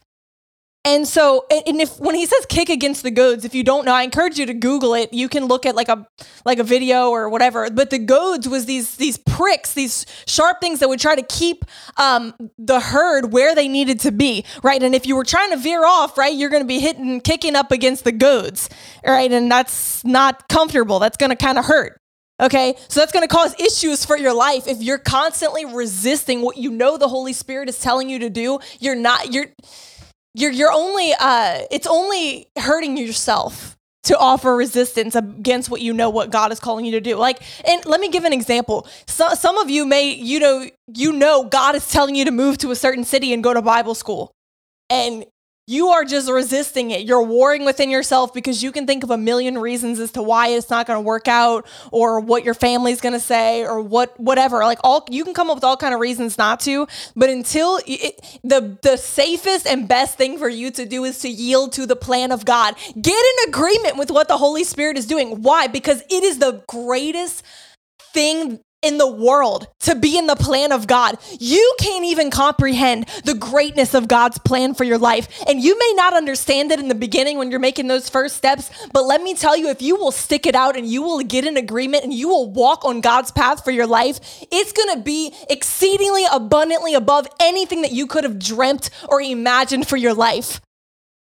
And 0.84 1.06
so, 1.06 1.44
and 1.50 1.80
if 1.80 1.98
when 1.98 2.14
he 2.14 2.25
says 2.25 2.46
kick 2.48 2.70
against 2.70 3.02
the 3.02 3.10
goads, 3.10 3.44
if 3.44 3.54
you 3.54 3.62
don't 3.62 3.84
know, 3.84 3.92
I 3.92 4.04
encourage 4.04 4.38
you 4.38 4.46
to 4.46 4.54
Google 4.54 4.94
it. 4.94 5.12
You 5.12 5.28
can 5.28 5.44
look 5.44 5.66
at 5.66 5.75
like 5.75 5.88
a 5.88 6.06
like 6.46 6.58
a 6.58 6.64
video 6.64 7.10
or 7.10 7.28
whatever. 7.28 7.69
But 7.69 7.90
the 7.90 7.98
goads 7.98 8.48
was 8.48 8.64
these 8.64 8.96
these 8.96 9.19
pricks, 9.19 9.75
these 9.75 10.06
sharp 10.26 10.60
things 10.60 10.78
that 10.78 10.88
would 10.88 11.00
try 11.00 11.14
to 11.14 11.22
keep 11.22 11.64
um, 11.98 12.32
the 12.58 12.80
herd 12.80 13.32
where 13.32 13.54
they 13.54 13.69
needed 13.69 14.00
to 14.00 14.12
be, 14.12 14.44
right? 14.62 14.82
And 14.82 14.94
if 14.94 15.06
you 15.06 15.16
were 15.16 15.25
trying 15.25 15.50
to 15.50 15.58
veer 15.58 15.84
off, 15.84 16.16
right, 16.16 16.32
you're 16.32 16.50
going 16.50 16.62
to 16.62 16.69
be 16.69 16.81
hitting, 16.81 17.20
kicking 17.20 17.54
up 17.54 17.70
against 17.70 18.04
the 18.04 18.12
goads, 18.12 18.70
right? 19.04 19.31
And 19.31 19.50
that's 19.50 20.04
not 20.04 20.48
comfortable. 20.48 21.00
That's 21.00 21.16
going 21.16 21.31
to 21.31 21.36
kind 21.36 21.58
of 21.58 21.66
hurt. 21.66 22.00
Okay, 22.40 22.76
so 22.86 23.00
that's 23.00 23.10
going 23.10 23.26
to 23.26 23.34
cause 23.34 23.58
issues 23.60 24.04
for 24.04 24.16
your 24.16 24.32
life 24.32 24.69
if 24.69 24.81
you're 24.81 24.98
constantly 24.98 25.64
resisting 25.64 26.40
what 26.40 26.56
you 26.56 26.70
know 26.70 26.96
the 26.96 27.08
Holy 27.08 27.32
Spirit 27.32 27.69
is 27.69 27.81
telling 27.81 28.08
you 28.08 28.20
to 28.20 28.31
do. 28.31 28.60
You're 28.78 28.94
not. 28.94 29.32
You're 29.32 29.46
you're 30.34 30.52
you're 30.52 30.72
only 30.72 31.12
uh 31.19 31.62
it's 31.70 31.86
only 31.86 32.48
hurting 32.56 32.96
yourself 32.96 33.76
to 34.04 34.16
offer 34.16 34.56
resistance 34.56 35.14
against 35.14 35.69
what 35.69 35.80
you 35.80 35.92
know 35.92 36.08
what 36.08 36.30
God 36.30 36.52
is 36.52 36.60
calling 36.60 36.84
you 36.84 36.92
to 36.92 37.00
do. 37.00 37.16
Like 37.16 37.40
and 37.66 37.84
let 37.84 38.00
me 38.00 38.08
give 38.08 38.25
an 38.25 38.32
example. 38.32 38.86
So, 39.06 39.34
some 39.34 39.58
of 39.58 39.69
you 39.69 39.84
may 39.84 40.10
you 40.10 40.40
know 40.40 40.69
you 40.94 41.12
know 41.12 41.44
God 41.44 41.75
is 41.75 41.88
telling 41.88 42.14
you 42.14 42.25
to 42.25 42.30
move 42.30 42.58
to 42.58 42.70
a 42.70 42.76
certain 42.76 43.04
city 43.04 43.32
and 43.32 43.42
go 43.42 43.52
to 43.52 43.62
Bible 43.62 43.94
school. 43.94 44.32
And 44.90 45.26
you 45.69 45.88
are 45.88 46.03
just 46.03 46.31
resisting 46.31 46.93
it. 46.93 47.03
You're 47.03 47.23
warring 47.23 47.67
within 47.67 47.91
yourself 47.91 48.32
because 48.32 48.62
you 48.62 48.73
can 48.73 48.87
think 48.87 49.05
of 49.05 49.11
a 49.11 49.19
million 49.19 49.59
reasons 49.59 50.00
as 50.00 50.11
to 50.12 50.23
why 50.23 50.49
it's 50.49 50.70
not 50.70 50.87
going 50.87 50.97
to 50.97 51.03
work 51.03 51.29
out 51.29 51.67
or 51.93 52.20
what 52.20 52.43
your 52.43 52.55
family's 52.55 53.03
going 53.03 53.13
to 53.13 53.20
say 53.20 53.67
or 53.67 53.82
what 53.82 54.19
whatever. 54.19 54.60
Like 54.60 54.79
all 54.82 55.05
you 55.10 55.25
can 55.25 55.34
come 55.34 55.51
up 55.51 55.56
with 55.56 55.65
all 55.65 55.77
kind 55.77 55.93
of 55.93 56.01
reasons 56.01 56.39
not 56.39 56.60
to, 56.60 56.89
but 57.15 57.29
until 57.29 57.79
it, 57.87 58.41
the 58.43 58.79
the 58.81 58.96
safest 58.96 59.67
and 59.67 59.87
best 59.87 60.17
thing 60.17 60.39
for 60.39 60.48
you 60.48 60.70
to 60.70 60.87
do 60.87 61.05
is 61.05 61.19
to 61.19 61.29
yield 61.29 61.72
to 61.72 61.84
the 61.84 61.96
plan 61.96 62.32
of 62.32 62.46
God. 62.46 62.75
Get 62.98 63.22
in 63.22 63.51
agreement 63.51 63.98
with 63.98 64.10
what 64.10 64.27
the 64.27 64.39
Holy 64.39 64.65
Spirit 64.65 64.96
is 64.96 65.05
doing. 65.05 65.43
Why? 65.43 65.67
Because 65.67 66.01
it 66.08 66.25
is 66.25 66.39
the 66.39 66.65
greatest 66.67 67.43
thing 68.15 68.60
in 68.82 68.99
the 68.99 69.11
world 69.11 69.67
to 69.81 69.94
be 69.94 70.17
in 70.17 70.27
the 70.27 70.37
plan 70.37 70.70
of 70.70 70.87
God. 70.87 71.17
You 71.41 71.77
can't 71.81 72.05
even 72.05 72.31
comprehend 72.31 73.08
the 73.25 73.35
greatness 73.35 73.93
of 73.93 74.06
God's 74.06 74.39
plan 74.39 74.75
for 74.75 74.85
your 74.85 74.99
life. 74.99 75.29
And 75.49 75.61
you 75.61 75.77
may 75.79 75.93
not 75.97 76.15
understand 76.15 76.70
it 76.70 76.79
in 76.79 76.89
the 76.89 76.94
beginning 76.94 77.39
when 77.39 77.51
you're 77.51 77.58
making 77.58 77.89
those 77.89 78.08
first 78.08 78.37
steps, 78.37 78.70
but 78.93 79.05
let 79.05 79.23
me 79.23 79.35
tell 79.35 79.56
you 79.56 79.69
if 79.69 79.82
you 79.82 79.97
will 79.97 80.13
stick 80.13 80.47
it 80.47 80.55
out 80.55 80.77
and 80.77 80.87
you 80.87 81.03
will 81.03 81.20
get 81.20 81.44
in 81.44 81.56
agreement 81.56 82.05
and 82.05 82.13
you 82.13 82.29
will 82.29 82.51
walk 82.51 82.85
on 82.85 83.01
God's 83.01 83.32
path 83.32 83.65
for 83.65 83.73
your 83.73 83.87
life, 83.87 84.20
it's 84.53 84.73
going 84.73 84.97
to 84.97 85.03
be 85.03 85.35
exceedingly 85.51 86.25
abundantly 86.31 86.94
above 86.94 87.27
anything 87.41 87.82
that 87.82 87.93
you 87.93 88.06
could 88.06 88.25
have 88.25 88.39
dreamt 88.39 88.91
or 89.08 89.20
imagined 89.20 89.89
for 89.89 89.97
your 89.97 90.15
life. 90.15 90.61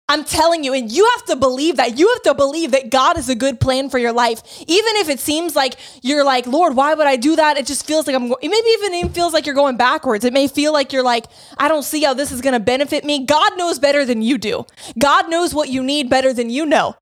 I'm 0.10 0.24
telling 0.24 0.64
you, 0.64 0.74
and 0.74 0.90
you 0.90 1.10
have 1.16 1.26
to 1.26 1.36
believe 1.36 1.76
that. 1.78 2.00
You 2.00 2.08
have 2.14 2.22
to 2.24 2.34
believe 2.34 2.72
that 2.72 2.90
God 2.90 3.18
is 3.18 3.28
a 3.28 3.36
good 3.36 3.60
plan 3.60 3.90
for 3.90 3.98
your 3.98 4.14
life. 4.14 4.42
Even 4.62 4.96
if 4.96 5.10
it 5.10 5.20
seems 5.20 5.54
like 5.54 5.76
you're 6.02 6.24
like, 6.24 6.48
Lord, 6.48 6.78
why 6.78 6.94
would 6.94 7.08
I 7.08 7.18
do 7.18 7.36
that? 7.36 7.58
It 7.58 7.66
just 7.66 7.86
feels 7.86 8.08
like 8.08 8.16
I'm, 8.16 8.30
going 8.30 8.40
maybe 8.42 8.70
even 8.70 8.94
it 8.94 9.14
feels 9.14 9.34
like 9.34 9.46
you're 9.46 9.56
going 9.56 9.76
backwards. 9.76 10.24
It 10.24 10.32
may 10.32 10.48
feel 10.48 10.72
like 10.72 10.94
you're 10.94 11.04
like, 11.04 11.26
I 11.58 11.68
don't 11.68 11.84
see 11.84 12.04
how 12.04 12.14
this 12.14 12.32
is 12.32 12.40
going 12.40 12.54
to 12.54 12.60
benefit 12.62 13.04
me. 13.04 13.26
God 13.26 13.58
knows 13.58 13.80
better 13.80 14.06
than 14.06 14.22
you 14.22 14.38
do. 14.38 14.66
God 14.98 15.30
knows 15.30 15.54
what 15.54 15.68
you 15.68 15.84
need 15.84 16.10
better 16.10 16.32
than 16.34 16.50
you 16.50 16.66
know 16.66 16.96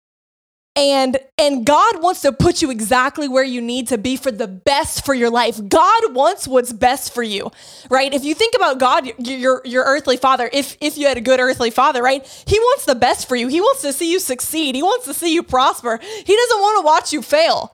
and 0.76 1.18
and 1.38 1.66
God 1.66 2.02
wants 2.02 2.22
to 2.22 2.32
put 2.32 2.62
you 2.62 2.70
exactly 2.70 3.28
where 3.28 3.44
you 3.44 3.62
need 3.62 3.88
to 3.90 3.98
be 3.98 4.18
for 4.18 4.32
the 4.32 4.48
best 4.48 5.06
for 5.06 5.14
your 5.14 5.30
life. 5.30 5.60
God 5.68 6.14
wants 6.14 6.48
what's 6.48 6.74
best 6.74 7.14
for 7.14 7.24
you, 7.24 7.52
right? 7.90 8.14
If 8.14 8.26
you 8.26 8.36
think 8.36 8.56
about 8.56 8.78
God, 8.78 9.12
your 9.18 9.62
your 9.64 9.84
earthly 9.86 10.18
father, 10.18 10.50
if 10.52 10.78
if 10.82 10.98
you 10.98 11.08
had 11.08 11.18
a 11.18 11.22
good 11.22 11.40
earthly 11.40 11.72
father, 11.72 12.04
right? 12.04 12.26
He 12.46 12.60
wants 12.60 12.86
the 12.86 12.96
best 12.96 13.28
for 13.28 13.36
you. 13.36 13.48
He 13.48 13.62
wants 13.62 13.82
to 13.84 13.94
see 13.94 14.12
you 14.12 14.20
succeed. 14.20 14.76
He 14.76 14.84
wants 14.84 15.06
to 15.06 15.14
see 15.14 15.34
you 15.34 15.44
prosper. 15.44 16.00
He 16.02 16.36
doesn't 16.36 16.60
want 16.60 16.80
to 16.80 16.86
watch 16.86 17.14
you 17.14 17.22
fail. 17.22 17.72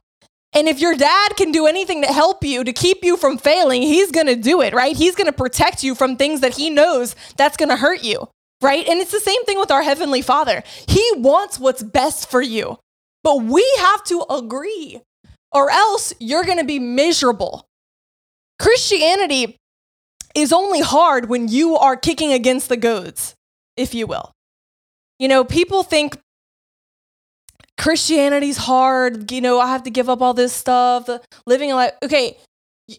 And 0.54 0.68
if 0.68 0.80
your 0.80 0.94
dad 0.94 1.36
can 1.36 1.50
do 1.50 1.66
anything 1.66 2.02
to 2.02 2.08
help 2.08 2.44
you 2.44 2.62
to 2.62 2.72
keep 2.72 3.02
you 3.02 3.16
from 3.16 3.38
failing, 3.38 3.82
he's 3.82 4.10
going 4.10 4.26
to 4.26 4.36
do 4.36 4.60
it, 4.60 4.74
right? 4.74 4.94
He's 4.94 5.14
going 5.14 5.26
to 5.26 5.32
protect 5.32 5.82
you 5.82 5.94
from 5.94 6.16
things 6.16 6.40
that 6.40 6.56
he 6.56 6.68
knows 6.68 7.16
that's 7.38 7.56
going 7.56 7.70
to 7.70 7.76
hurt 7.76 8.04
you, 8.04 8.28
right? 8.60 8.86
And 8.86 9.00
it's 9.00 9.12
the 9.12 9.20
same 9.20 9.42
thing 9.44 9.58
with 9.58 9.70
our 9.70 9.82
heavenly 9.82 10.20
father. 10.20 10.62
He 10.86 11.02
wants 11.16 11.58
what's 11.58 11.82
best 11.82 12.30
for 12.30 12.42
you. 12.42 12.78
But 13.22 13.42
we 13.42 13.64
have 13.78 14.02
to 14.04 14.24
agree, 14.28 15.00
or 15.52 15.70
else 15.70 16.12
you're 16.18 16.44
going 16.44 16.58
to 16.58 16.64
be 16.64 16.78
miserable. 16.78 17.66
Christianity 18.58 19.56
is 20.34 20.52
only 20.52 20.80
hard 20.80 21.28
when 21.28 21.48
you 21.48 21.76
are 21.76 21.96
kicking 21.96 22.32
against 22.32 22.68
the 22.68 22.76
goads, 22.76 23.34
if 23.76 23.94
you 23.94 24.06
will. 24.06 24.32
You 25.18 25.28
know, 25.28 25.44
people 25.44 25.82
think 25.82 26.18
Christianity's 27.78 28.56
hard. 28.56 29.30
You 29.30 29.40
know, 29.40 29.60
I 29.60 29.68
have 29.68 29.82
to 29.84 29.90
give 29.90 30.08
up 30.08 30.20
all 30.20 30.34
this 30.34 30.52
stuff, 30.52 31.08
living 31.46 31.72
a 31.72 31.74
life. 31.74 31.92
Okay, 32.02 32.38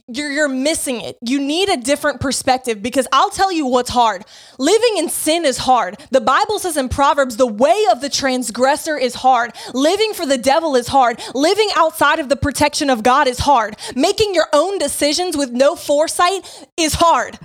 you're, 0.07 0.31
you're 0.31 0.49
missing 0.49 1.01
it. 1.01 1.17
You 1.21 1.39
need 1.39 1.69
a 1.69 1.77
different 1.77 2.19
perspective 2.19 2.81
because 2.81 3.07
I'll 3.11 3.29
tell 3.29 3.51
you 3.51 3.65
what's 3.65 3.89
hard. 3.89 4.23
Living 4.59 4.97
in 4.97 5.09
sin 5.09 5.45
is 5.45 5.57
hard. 5.57 5.99
The 6.11 6.21
Bible 6.21 6.59
says 6.59 6.77
in 6.77 6.89
Proverbs, 6.89 7.37
the 7.37 7.47
way 7.47 7.85
of 7.91 8.01
the 8.01 8.09
transgressor 8.09 8.97
is 8.97 9.15
hard. 9.15 9.53
Living 9.73 10.13
for 10.13 10.25
the 10.25 10.37
devil 10.37 10.75
is 10.75 10.87
hard. 10.87 11.21
Living 11.33 11.69
outside 11.75 12.19
of 12.19 12.29
the 12.29 12.35
protection 12.35 12.89
of 12.89 13.03
God 13.03 13.27
is 13.27 13.39
hard. 13.39 13.75
Making 13.95 14.33
your 14.33 14.47
own 14.53 14.77
decisions 14.77 15.37
with 15.37 15.51
no 15.51 15.75
foresight 15.75 16.67
is 16.77 16.93
hard. 16.93 17.39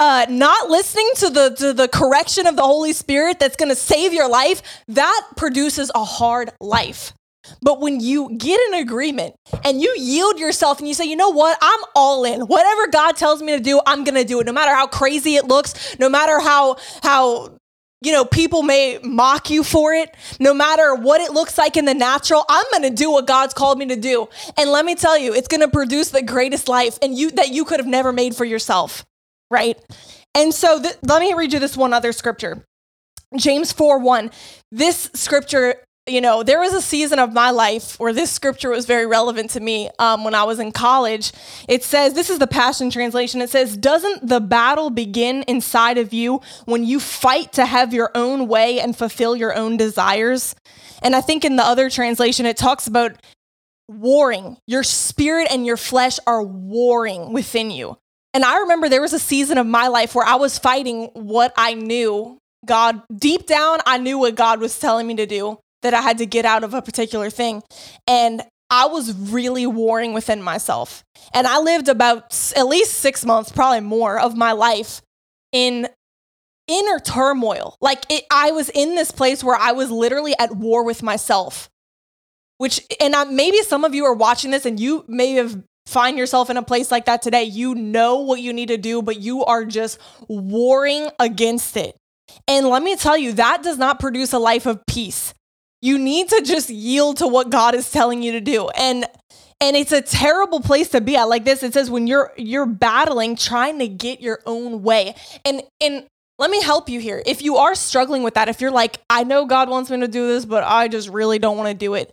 Uh, 0.00 0.24
not 0.30 0.70
listening 0.70 1.10
to 1.14 1.28
the 1.28 1.50
to 1.50 1.74
the 1.74 1.86
correction 1.86 2.46
of 2.46 2.56
the 2.56 2.62
Holy 2.62 2.94
Spirit 2.94 3.38
that's 3.38 3.56
going 3.56 3.68
to 3.68 3.74
save 3.74 4.14
your 4.14 4.30
life, 4.30 4.62
that 4.88 5.26
produces 5.36 5.90
a 5.94 6.02
hard 6.02 6.50
life. 6.58 7.12
But 7.62 7.80
when 7.80 8.00
you 8.00 8.36
get 8.36 8.60
an 8.68 8.80
agreement 8.80 9.34
and 9.64 9.80
you 9.80 9.94
yield 9.98 10.38
yourself 10.38 10.78
and 10.78 10.88
you 10.88 10.94
say, 10.94 11.04
you 11.04 11.16
know 11.16 11.30
what, 11.30 11.58
I'm 11.60 11.80
all 11.94 12.24
in. 12.24 12.42
Whatever 12.42 12.88
God 12.88 13.16
tells 13.16 13.42
me 13.42 13.56
to 13.56 13.62
do, 13.62 13.80
I'm 13.86 14.04
gonna 14.04 14.24
do 14.24 14.40
it. 14.40 14.46
No 14.46 14.52
matter 14.52 14.74
how 14.74 14.86
crazy 14.86 15.36
it 15.36 15.46
looks, 15.46 15.98
no 15.98 16.08
matter 16.08 16.40
how 16.40 16.76
how 17.02 17.56
you 18.02 18.12
know 18.12 18.24
people 18.24 18.62
may 18.62 18.98
mock 19.02 19.50
you 19.50 19.64
for 19.64 19.94
it, 19.94 20.14
no 20.38 20.54
matter 20.54 20.94
what 20.94 21.20
it 21.20 21.32
looks 21.32 21.58
like 21.58 21.76
in 21.76 21.84
the 21.84 21.94
natural, 21.94 22.44
I'm 22.48 22.66
gonna 22.72 22.90
do 22.90 23.10
what 23.10 23.26
God's 23.26 23.54
called 23.54 23.78
me 23.78 23.86
to 23.86 23.96
do. 23.96 24.28
And 24.56 24.70
let 24.70 24.84
me 24.84 24.94
tell 24.94 25.18
you, 25.18 25.34
it's 25.34 25.48
gonna 25.48 25.68
produce 25.68 26.10
the 26.10 26.22
greatest 26.22 26.68
life 26.68 26.98
and 27.02 27.16
you 27.16 27.30
that 27.32 27.50
you 27.50 27.64
could 27.64 27.80
have 27.80 27.88
never 27.88 28.12
made 28.12 28.36
for 28.36 28.44
yourself, 28.44 29.04
right? 29.50 29.78
And 30.34 30.54
so 30.54 30.80
th- 30.80 30.96
let 31.02 31.20
me 31.20 31.34
read 31.34 31.52
you 31.52 31.58
this 31.58 31.76
one 31.76 31.92
other 31.92 32.12
scripture. 32.12 32.64
James 33.36 33.72
4 33.72 33.98
1. 33.98 34.30
This 34.72 35.10
scripture 35.14 35.76
you 36.06 36.20
know, 36.20 36.42
there 36.42 36.60
was 36.60 36.72
a 36.72 36.82
season 36.82 37.18
of 37.18 37.32
my 37.32 37.50
life 37.50 37.98
where 38.00 38.12
this 38.12 38.30
scripture 38.30 38.70
was 38.70 38.86
very 38.86 39.06
relevant 39.06 39.50
to 39.50 39.60
me 39.60 39.90
um, 39.98 40.24
when 40.24 40.34
I 40.34 40.44
was 40.44 40.58
in 40.58 40.72
college. 40.72 41.32
It 41.68 41.84
says, 41.84 42.14
this 42.14 42.30
is 42.30 42.38
the 42.38 42.46
Passion 42.46 42.90
Translation. 42.90 43.40
It 43.40 43.50
says, 43.50 43.76
Doesn't 43.76 44.26
the 44.26 44.40
battle 44.40 44.90
begin 44.90 45.42
inside 45.42 45.98
of 45.98 46.12
you 46.12 46.40
when 46.64 46.84
you 46.84 47.00
fight 47.00 47.52
to 47.54 47.66
have 47.66 47.92
your 47.92 48.10
own 48.14 48.48
way 48.48 48.80
and 48.80 48.96
fulfill 48.96 49.36
your 49.36 49.54
own 49.54 49.76
desires? 49.76 50.54
And 51.02 51.14
I 51.14 51.20
think 51.20 51.44
in 51.44 51.56
the 51.56 51.64
other 51.64 51.90
translation, 51.90 52.46
it 52.46 52.56
talks 52.56 52.86
about 52.86 53.12
warring. 53.88 54.56
Your 54.66 54.82
spirit 54.82 55.48
and 55.50 55.66
your 55.66 55.76
flesh 55.76 56.18
are 56.26 56.42
warring 56.42 57.32
within 57.32 57.70
you. 57.70 57.98
And 58.32 58.44
I 58.44 58.60
remember 58.60 58.88
there 58.88 59.00
was 59.00 59.12
a 59.12 59.18
season 59.18 59.58
of 59.58 59.66
my 59.66 59.88
life 59.88 60.14
where 60.14 60.26
I 60.26 60.36
was 60.36 60.58
fighting 60.58 61.10
what 61.14 61.52
I 61.56 61.74
knew 61.74 62.38
God, 62.66 63.02
deep 63.14 63.46
down, 63.46 63.78
I 63.86 63.96
knew 63.96 64.18
what 64.18 64.34
God 64.34 64.60
was 64.60 64.78
telling 64.78 65.06
me 65.06 65.16
to 65.16 65.24
do 65.24 65.58
that 65.82 65.94
I 65.94 66.00
had 66.00 66.18
to 66.18 66.26
get 66.26 66.44
out 66.44 66.64
of 66.64 66.74
a 66.74 66.82
particular 66.82 67.30
thing. 67.30 67.62
And 68.06 68.42
I 68.70 68.86
was 68.86 69.14
really 69.14 69.66
warring 69.66 70.12
within 70.12 70.42
myself. 70.42 71.02
And 71.34 71.46
I 71.46 71.58
lived 71.58 71.88
about 71.88 72.52
at 72.56 72.66
least 72.66 72.94
six 72.94 73.24
months, 73.24 73.50
probably 73.50 73.80
more, 73.80 74.18
of 74.18 74.36
my 74.36 74.52
life 74.52 75.02
in 75.52 75.88
inner 76.68 77.00
turmoil. 77.00 77.76
Like 77.80 78.04
it, 78.08 78.24
I 78.30 78.52
was 78.52 78.68
in 78.68 78.94
this 78.94 79.10
place 79.10 79.42
where 79.42 79.56
I 79.56 79.72
was 79.72 79.90
literally 79.90 80.34
at 80.38 80.54
war 80.54 80.84
with 80.84 81.02
myself. 81.02 81.68
Which, 82.58 82.82
and 83.00 83.16
I, 83.16 83.24
maybe 83.24 83.62
some 83.62 83.84
of 83.84 83.94
you 83.94 84.04
are 84.04 84.14
watching 84.14 84.50
this 84.50 84.66
and 84.66 84.78
you 84.78 85.04
may 85.08 85.32
have 85.32 85.62
find 85.86 86.16
yourself 86.16 86.50
in 86.50 86.56
a 86.56 86.62
place 86.62 86.90
like 86.90 87.06
that 87.06 87.22
today. 87.22 87.42
You 87.42 87.74
know 87.74 88.20
what 88.20 88.40
you 88.40 88.52
need 88.52 88.68
to 88.68 88.76
do, 88.76 89.02
but 89.02 89.18
you 89.18 89.44
are 89.44 89.64
just 89.64 89.98
warring 90.28 91.08
against 91.18 91.76
it. 91.76 91.96
And 92.46 92.68
let 92.68 92.82
me 92.82 92.94
tell 92.94 93.16
you, 93.16 93.32
that 93.32 93.62
does 93.64 93.78
not 93.78 93.98
produce 93.98 94.32
a 94.32 94.38
life 94.38 94.66
of 94.66 94.86
peace 94.86 95.34
you 95.82 95.98
need 95.98 96.28
to 96.28 96.42
just 96.42 96.70
yield 96.70 97.18
to 97.18 97.26
what 97.26 97.50
God 97.50 97.74
is 97.74 97.90
telling 97.90 98.22
you 98.22 98.32
to 98.32 98.40
do. 98.40 98.68
And 98.70 99.06
and 99.62 99.76
it's 99.76 99.92
a 99.92 100.00
terrible 100.00 100.60
place 100.60 100.88
to 100.90 101.02
be 101.02 101.16
at. 101.16 101.24
Like 101.24 101.44
this 101.44 101.62
it 101.62 101.72
says 101.74 101.90
when 101.90 102.06
you're 102.06 102.32
you're 102.36 102.66
battling 102.66 103.36
trying 103.36 103.78
to 103.78 103.88
get 103.88 104.20
your 104.20 104.40
own 104.46 104.82
way. 104.82 105.14
And 105.44 105.62
and 105.80 106.06
let 106.38 106.50
me 106.50 106.62
help 106.62 106.88
you 106.88 107.00
here. 107.00 107.22
If 107.26 107.42
you 107.42 107.56
are 107.56 107.74
struggling 107.74 108.22
with 108.22 108.34
that 108.34 108.48
if 108.48 108.60
you're 108.60 108.70
like 108.70 108.98
i 109.10 109.24
know 109.24 109.44
god 109.44 109.68
wants 109.68 109.90
me 109.90 110.00
to 110.00 110.08
do 110.08 110.26
this 110.26 110.46
but 110.46 110.64
i 110.64 110.88
just 110.88 111.08
really 111.10 111.38
don't 111.38 111.56
want 111.56 111.68
to 111.68 111.74
do 111.74 111.94
it. 111.94 112.12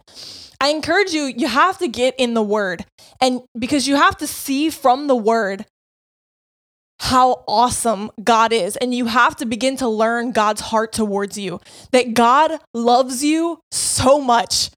I 0.60 0.70
encourage 0.70 1.12
you 1.12 1.24
you 1.24 1.48
have 1.48 1.78
to 1.80 1.88
get 1.88 2.16
in 2.18 2.34
the 2.34 2.42
word. 2.42 2.86
And 3.22 3.42
because 3.58 3.88
you 3.88 3.96
have 3.96 4.18
to 4.18 4.28
see 4.28 4.70
from 4.70 5.08
the 5.08 5.16
word 5.16 5.66
how 7.00 7.44
awesome 7.48 8.12
God 8.24 8.52
is. 8.52 8.76
And 8.78 8.94
you 8.94 9.06
have 9.06 9.36
to 9.38 9.46
begin 9.46 9.78
to 9.78 9.88
learn 9.88 10.32
God's 10.32 10.62
heart 10.62 10.92
towards 10.92 11.38
you. 11.38 11.60
That 11.92 12.14
God 12.14 12.60
loves 12.74 13.24
you 13.24 13.60
so 13.72 14.20
much. 14.20 14.72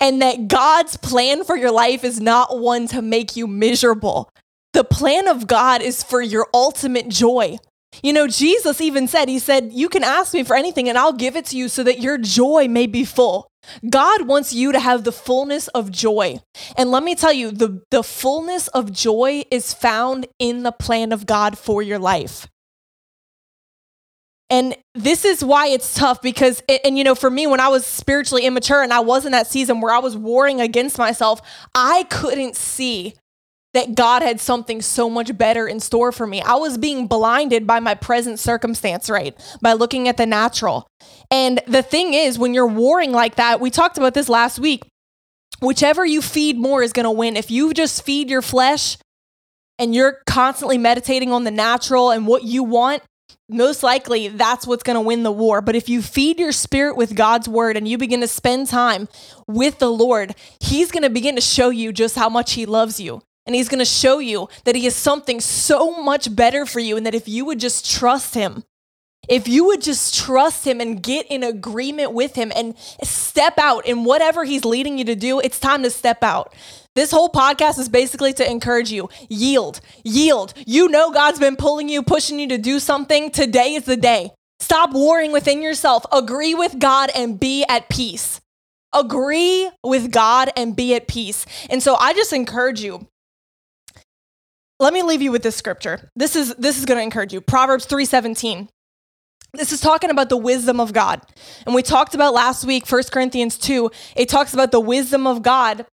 And 0.00 0.22
that 0.22 0.46
God's 0.46 0.96
plan 0.96 1.44
for 1.44 1.56
your 1.56 1.72
life 1.72 2.04
is 2.04 2.20
not 2.20 2.60
one 2.60 2.86
to 2.88 3.02
make 3.02 3.34
you 3.34 3.46
miserable. 3.46 4.30
The 4.72 4.84
plan 4.84 5.26
of 5.26 5.46
God 5.46 5.82
is 5.82 6.04
for 6.04 6.20
your 6.20 6.46
ultimate 6.54 7.08
joy. 7.08 7.58
You 8.02 8.12
know, 8.12 8.28
Jesus 8.28 8.80
even 8.80 9.08
said, 9.08 9.28
He 9.28 9.38
said, 9.40 9.72
You 9.72 9.88
can 9.88 10.04
ask 10.04 10.34
me 10.34 10.44
for 10.44 10.54
anything 10.54 10.88
and 10.88 10.96
I'll 10.96 11.12
give 11.12 11.36
it 11.36 11.46
to 11.46 11.56
you 11.56 11.68
so 11.68 11.82
that 11.82 12.00
your 12.00 12.18
joy 12.18 12.68
may 12.68 12.86
be 12.86 13.04
full. 13.04 13.48
God 13.88 14.26
wants 14.26 14.52
you 14.52 14.72
to 14.72 14.80
have 14.80 15.04
the 15.04 15.12
fullness 15.12 15.68
of 15.68 15.90
joy. 15.90 16.40
And 16.76 16.90
let 16.90 17.02
me 17.02 17.14
tell 17.14 17.32
you, 17.32 17.50
the, 17.50 17.82
the 17.90 18.02
fullness 18.02 18.68
of 18.68 18.92
joy 18.92 19.44
is 19.50 19.74
found 19.74 20.26
in 20.38 20.62
the 20.62 20.72
plan 20.72 21.12
of 21.12 21.26
God 21.26 21.58
for 21.58 21.82
your 21.82 21.98
life. 21.98 22.48
And 24.50 24.74
this 24.94 25.24
is 25.24 25.44
why 25.44 25.68
it's 25.68 25.94
tough 25.94 26.22
because, 26.22 26.62
and, 26.68 26.80
and 26.84 26.98
you 26.98 27.04
know, 27.04 27.14
for 27.14 27.30
me, 27.30 27.46
when 27.46 27.60
I 27.60 27.68
was 27.68 27.84
spiritually 27.84 28.46
immature 28.46 28.82
and 28.82 28.92
I 28.92 29.00
was 29.00 29.26
in 29.26 29.32
that 29.32 29.46
season 29.46 29.80
where 29.80 29.92
I 29.92 29.98
was 29.98 30.16
warring 30.16 30.60
against 30.60 30.96
myself, 30.96 31.42
I 31.74 32.04
couldn't 32.04 32.56
see 32.56 33.14
that 33.74 33.94
God 33.94 34.22
had 34.22 34.40
something 34.40 34.80
so 34.80 35.10
much 35.10 35.36
better 35.36 35.68
in 35.68 35.80
store 35.80 36.10
for 36.10 36.26
me. 36.26 36.40
I 36.40 36.54
was 36.54 36.78
being 36.78 37.06
blinded 37.06 37.66
by 37.66 37.80
my 37.80 37.94
present 37.94 38.38
circumstance, 38.38 39.10
right? 39.10 39.36
By 39.60 39.74
looking 39.74 40.08
at 40.08 40.16
the 40.16 40.26
natural. 40.26 40.88
And 41.30 41.60
the 41.66 41.82
thing 41.82 42.14
is, 42.14 42.38
when 42.38 42.54
you're 42.54 42.66
warring 42.66 43.12
like 43.12 43.36
that, 43.36 43.60
we 43.60 43.70
talked 43.70 43.98
about 43.98 44.14
this 44.14 44.28
last 44.28 44.58
week. 44.58 44.82
Whichever 45.60 46.06
you 46.06 46.22
feed 46.22 46.56
more 46.56 46.82
is 46.82 46.92
going 46.92 47.04
to 47.04 47.10
win. 47.10 47.36
If 47.36 47.50
you 47.50 47.74
just 47.74 48.04
feed 48.04 48.30
your 48.30 48.42
flesh 48.42 48.96
and 49.78 49.94
you're 49.94 50.18
constantly 50.26 50.78
meditating 50.78 51.32
on 51.32 51.44
the 51.44 51.50
natural 51.50 52.10
and 52.10 52.26
what 52.26 52.44
you 52.44 52.62
want, 52.62 53.02
most 53.50 53.82
likely 53.82 54.28
that's 54.28 54.66
what's 54.66 54.82
going 54.82 54.94
to 54.94 55.00
win 55.00 55.24
the 55.24 55.32
war. 55.32 55.60
But 55.60 55.74
if 55.74 55.88
you 55.88 56.00
feed 56.00 56.38
your 56.38 56.52
spirit 56.52 56.96
with 56.96 57.14
God's 57.14 57.48
word 57.48 57.76
and 57.76 57.88
you 57.88 57.98
begin 57.98 58.20
to 58.20 58.28
spend 58.28 58.68
time 58.68 59.08
with 59.46 59.78
the 59.78 59.90
Lord, 59.90 60.34
He's 60.60 60.90
going 60.90 61.02
to 61.02 61.10
begin 61.10 61.34
to 61.34 61.40
show 61.40 61.70
you 61.70 61.92
just 61.92 62.14
how 62.14 62.28
much 62.28 62.52
He 62.52 62.64
loves 62.64 63.00
you 63.00 63.22
and 63.48 63.56
he's 63.56 63.68
going 63.68 63.80
to 63.80 63.84
show 63.84 64.20
you 64.20 64.48
that 64.64 64.76
he 64.76 64.84
has 64.84 64.94
something 64.94 65.40
so 65.40 66.00
much 66.00 66.36
better 66.36 66.64
for 66.64 66.78
you 66.78 66.96
and 66.96 67.04
that 67.04 67.14
if 67.16 67.26
you 67.26 67.44
would 67.46 67.58
just 67.58 67.90
trust 67.90 68.34
him 68.34 68.62
if 69.28 69.46
you 69.46 69.66
would 69.66 69.82
just 69.82 70.16
trust 70.16 70.66
him 70.66 70.80
and 70.80 71.02
get 71.02 71.26
in 71.26 71.42
agreement 71.42 72.12
with 72.12 72.34
him 72.34 72.50
and 72.56 72.76
step 73.02 73.58
out 73.58 73.86
in 73.86 74.04
whatever 74.04 74.44
he's 74.44 74.64
leading 74.64 74.98
you 74.98 75.04
to 75.04 75.14
do, 75.14 75.38
it's 75.38 75.60
time 75.60 75.82
to 75.82 75.90
step 75.90 76.22
out. 76.22 76.54
This 76.94 77.10
whole 77.10 77.28
podcast 77.28 77.78
is 77.78 77.88
basically 77.88 78.32
to 78.34 78.50
encourage 78.50 78.90
you 78.90 79.08
yield, 79.28 79.80
yield. 80.02 80.54
You 80.66 80.88
know 80.88 81.12
God's 81.12 81.38
been 81.38 81.56
pulling 81.56 81.88
you, 81.88 82.02
pushing 82.02 82.38
you 82.40 82.48
to 82.48 82.58
do 82.58 82.80
something. 82.80 83.30
Today 83.30 83.74
is 83.74 83.84
the 83.84 83.96
day. 83.96 84.32
Stop 84.60 84.92
warring 84.92 85.30
within 85.30 85.62
yourself. 85.62 86.04
Agree 86.10 86.54
with 86.54 86.78
God 86.78 87.10
and 87.14 87.38
be 87.38 87.64
at 87.68 87.88
peace. 87.88 88.40
Agree 88.94 89.70
with 89.84 90.10
God 90.10 90.50
and 90.56 90.74
be 90.74 90.94
at 90.94 91.06
peace. 91.06 91.44
And 91.68 91.82
so 91.82 91.94
I 91.96 92.14
just 92.14 92.32
encourage 92.32 92.80
you 92.80 93.06
let 94.80 94.92
me 94.92 95.02
leave 95.02 95.22
you 95.22 95.32
with 95.32 95.42
this 95.42 95.56
scripture. 95.56 96.10
This 96.14 96.36
is 96.36 96.54
this 96.56 96.78
is 96.78 96.84
going 96.84 96.98
to 96.98 97.02
encourage 97.02 97.32
you. 97.32 97.40
Proverbs 97.40 97.86
3:17. 97.86 98.68
This 99.54 99.72
is 99.72 99.80
talking 99.80 100.10
about 100.10 100.28
the 100.28 100.36
wisdom 100.36 100.78
of 100.78 100.92
God. 100.92 101.22
And 101.64 101.74
we 101.74 101.82
talked 101.82 102.14
about 102.14 102.34
last 102.34 102.64
week 102.66 102.86
1 102.86 103.04
Corinthians 103.10 103.56
2. 103.56 103.90
It 104.14 104.28
talks 104.28 104.52
about 104.52 104.72
the 104.72 104.80
wisdom 104.80 105.26
of 105.26 105.42
God. 105.42 105.86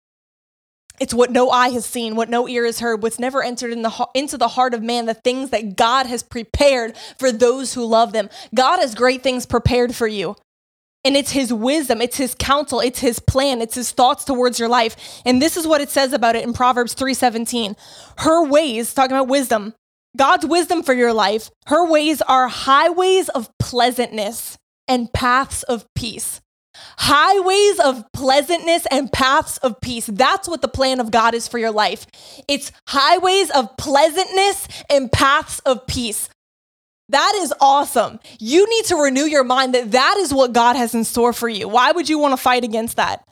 It's 1.00 1.14
what 1.14 1.32
no 1.32 1.50
eye 1.50 1.70
has 1.70 1.86
seen, 1.86 2.16
what 2.16 2.30
no 2.30 2.48
ear 2.48 2.66
has 2.66 2.80
heard, 2.80 3.04
what's 3.04 3.20
never 3.20 3.44
entered 3.44 3.72
in 3.72 3.84
the, 3.84 4.08
into 4.14 4.38
the 4.38 4.48
heart 4.48 4.74
of 4.74 4.82
man, 4.82 5.06
the 5.06 5.14
things 5.14 5.52
that 5.52 5.76
God 5.76 6.08
has 6.08 6.24
prepared 6.24 6.98
for 7.20 7.32
those 7.32 7.74
who 7.74 7.86
love 7.86 8.12
them. 8.12 8.30
God 8.56 8.80
has 8.80 8.96
great 8.96 9.22
things 9.22 9.46
prepared 9.46 9.96
for 9.96 10.08
you. 10.08 10.36
And 11.06 11.18
it's 11.18 11.32
his 11.32 11.52
wisdom, 11.54 12.02
it's 12.02 12.18
his 12.18 12.36
counsel, 12.40 12.80
it's 12.80 13.00
his 13.00 13.20
plan, 13.20 13.62
it's 13.62 13.76
his 13.76 13.92
thoughts 13.92 14.24
towards 14.24 14.60
your 14.60 14.70
life. 14.70 14.96
And 15.26 15.42
this 15.42 15.58
is 15.58 15.68
what 15.68 15.82
it 15.82 15.90
says 15.90 16.14
about 16.14 16.36
it 16.36 16.44
in 16.44 16.54
Proverbs 16.54 16.94
3:17. 16.94 17.76
Her 18.20 18.44
ways, 18.46 18.94
talking 18.94 19.16
about 19.16 19.28
wisdom, 19.28 19.74
God's 20.18 20.46
wisdom 20.46 20.84
for 20.84 20.94
your 20.94 21.14
life, 21.14 21.50
her 21.68 21.86
ways 21.86 22.22
are 22.22 22.48
highways 22.48 23.30
of 23.30 23.50
pleasantness 23.60 24.58
and 24.88 25.12
paths 25.14 25.64
of 25.64 25.86
peace. 25.96 26.40
highways 26.98 27.80
of 27.80 28.04
pleasantness 28.14 28.86
and 28.92 29.12
paths 29.12 29.58
of 29.58 29.80
peace. 29.82 30.08
That's 30.08 30.48
what 30.48 30.62
the 30.62 30.68
plan 30.68 31.00
of 31.00 31.12
God 31.12 31.34
is 31.36 31.48
for 31.48 31.58
your 31.60 31.72
life. 31.72 32.08
It's 32.48 32.72
highways 32.88 33.50
of 33.52 33.76
pleasantness 33.78 34.68
and 34.90 35.12
paths 35.12 35.60
of 35.60 35.86
peace. 35.88 36.30
That 37.10 37.34
is 37.36 37.54
awesome. 37.60 38.20
You 38.40 38.68
need 38.70 38.86
to 38.86 38.96
renew 38.96 39.26
your 39.26 39.44
mind 39.44 39.74
that 39.76 39.92
that 39.92 40.18
is 40.18 40.34
what 40.34 40.54
God 40.54 40.76
has 40.76 40.96
in 40.96 41.04
store 41.04 41.34
for 41.34 41.50
you. 41.50 41.68
Why 41.68 41.92
would 41.92 42.10
you 42.10 42.18
want 42.18 42.34
to 42.34 42.38
fight 42.38 42.64
against 42.64 42.96
that? 42.98 43.28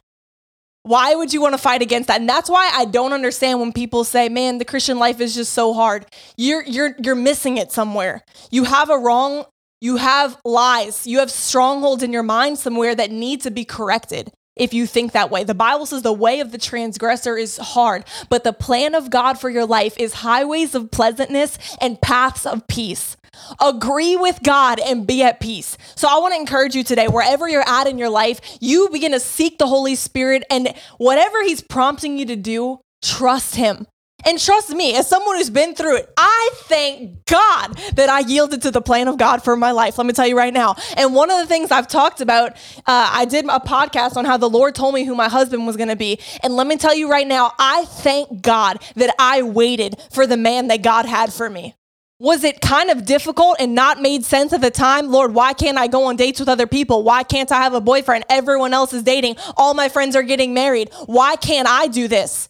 Why 0.84 1.14
would 1.16 1.32
you 1.32 1.42
want 1.42 1.54
to 1.54 1.60
fight 1.60 1.82
against 1.82 2.08
that? 2.08 2.20
And 2.20 2.30
that's 2.30 2.50
why 2.50 2.70
I 2.74 2.86
don't 2.86 3.14
understand 3.14 3.60
when 3.60 3.72
people 3.72 4.04
say, 4.04 4.30
"Man, 4.30 4.58
the 4.58 4.66
Christian 4.66 4.98
life 4.98 5.22
is 5.22 5.36
just 5.36 5.54
so 5.54 5.74
hard." 5.74 6.06
You're 6.38 6.64
you're 6.64 6.96
you're 7.04 7.16
missing 7.16 7.58
it 7.58 7.72
somewhere. 7.72 8.24
You 8.50 8.64
have 8.64 8.90
a 8.90 8.98
wrong 8.98 9.46
you 9.82 9.98
have 9.98 10.38
lies. 10.46 11.08
You 11.08 11.20
have 11.20 11.32
strongholds 11.32 12.04
in 12.04 12.14
your 12.14 12.24
mind 12.24 12.60
somewhere 12.60 12.94
that 12.94 13.12
need 13.12 13.42
to 13.42 13.52
be 13.52 13.66
corrected 13.66 14.32
if 14.56 14.74
you 14.74 14.86
think 14.86 15.12
that 15.12 15.32
way. 15.32 15.44
The 15.44 15.54
Bible 15.54 15.86
says 15.86 16.02
the 16.02 16.14
way 16.14 16.40
of 16.40 16.52
the 16.52 16.58
transgressor 16.58 17.38
is 17.38 17.58
hard, 17.58 18.06
but 18.30 18.44
the 18.44 18.54
plan 18.54 18.96
of 18.96 19.10
God 19.10 19.40
for 19.40 19.50
your 19.50 19.66
life 19.66 19.98
is 19.98 20.14
highways 20.14 20.76
of 20.76 20.92
pleasantness 20.92 21.58
and 21.80 22.02
paths 22.02 22.46
of 22.46 22.68
peace. 22.68 23.18
Agree 23.62 24.18
with 24.18 24.44
God 24.44 24.80
and 24.80 25.08
be 25.08 25.24
at 25.24 25.40
peace. 25.40 25.78
So 25.96 26.08
I 26.10 26.20
want 26.20 26.34
to 26.34 26.40
encourage 26.40 26.76
you 26.76 26.84
today, 26.84 27.08
wherever 27.08 27.48
you're 27.48 27.68
at 27.68 27.88
in 27.88 27.98
your 27.98 28.10
life, 28.10 28.42
you 28.60 28.90
begin 28.92 29.14
to 29.14 29.20
seek 29.20 29.58
the 29.58 29.68
Holy 29.68 29.96
Spirit 29.96 30.44
and 30.50 30.74
whatever 30.98 31.42
He's 31.44 31.62
prompting 31.62 32.18
you 32.18 32.26
to 32.26 32.36
do, 32.36 32.80
trust 33.02 33.56
Him. 33.56 33.88
And 34.26 34.40
trust 34.40 34.70
me, 34.72 34.96
as 34.96 35.08
someone 35.08 35.38
who's 35.38 35.50
been 35.50 35.76
through 35.76 35.98
it, 35.98 36.14
I 36.18 36.52
thank 36.64 37.26
God 37.26 37.76
that 37.96 38.10
I 38.10 38.20
yielded 38.20 38.62
to 38.64 38.72
the 38.72 38.82
plan 38.82 39.08
of 39.08 39.18
God 39.18 39.44
for 39.44 39.56
my 39.56 39.72
life. 39.72 39.98
Let 39.98 40.08
me 40.08 40.14
tell 40.14 40.28
you 40.28 40.38
right 40.38 40.54
now. 40.54 40.76
And 40.98 41.14
one 41.14 41.30
of 41.30 41.40
the 41.40 41.48
things 41.48 41.72
I've 41.72 41.88
talked 41.88 42.22
about, 42.22 42.54
uh, 42.54 43.10
I 43.12 43.26
did 43.26 43.46
a 43.46 43.60
podcast 43.60 44.18
on 44.18 44.26
how 44.26 44.38
the 44.38 44.50
Lord 44.50 44.76
told 44.76 44.94
me 44.94 45.04
who 45.04 45.16
my 45.16 45.30
husband 45.30 45.66
was 45.66 45.78
going 45.78 45.90
to 45.90 45.96
be. 45.96 46.20
And 46.44 46.56
let 46.56 46.68
me 46.68 46.78
tell 46.78 46.96
you 46.96 47.10
right 47.10 47.28
now, 47.28 47.52
I 47.60 47.86
thank 47.86 48.42
God 48.42 48.82
that 48.96 49.14
I 49.20 49.42
waited 49.42 50.02
for 50.12 50.28
the 50.28 50.38
man 50.38 50.68
that 50.68 50.82
God 50.82 51.06
had 51.06 51.34
for 51.34 51.50
me. 51.50 51.76
Was 52.22 52.44
it 52.44 52.62
kind 52.62 52.92
of 52.92 53.04
difficult 53.04 53.56
and 53.60 53.74
not 53.74 54.00
made 54.00 54.24
sense 54.24 54.54
at 54.54 54.62
the 54.62 54.70
time? 54.70 55.10
Lord, 55.10 55.34
why 55.34 55.54
can't 55.54 55.80
I 55.80 55.88
go 55.88 56.04
on 56.04 56.18
dates 56.18 56.40
with 56.40 56.50
other 56.50 56.68
people? 56.68 57.02
Why 57.02 57.24
can't 57.24 57.52
I 57.52 57.64
have 57.64 57.74
a 57.74 57.82
boyfriend? 57.82 58.26
Everyone 58.30 58.76
else 58.76 58.94
is 58.94 59.02
dating. 59.02 59.38
All 59.58 59.74
my 59.74 59.90
friends 59.90 60.16
are 60.16 60.22
getting 60.22 60.54
married. 60.54 60.92
Why 61.08 61.36
can't 61.36 61.68
I 61.68 61.88
do 61.88 62.08
this? 62.08 62.48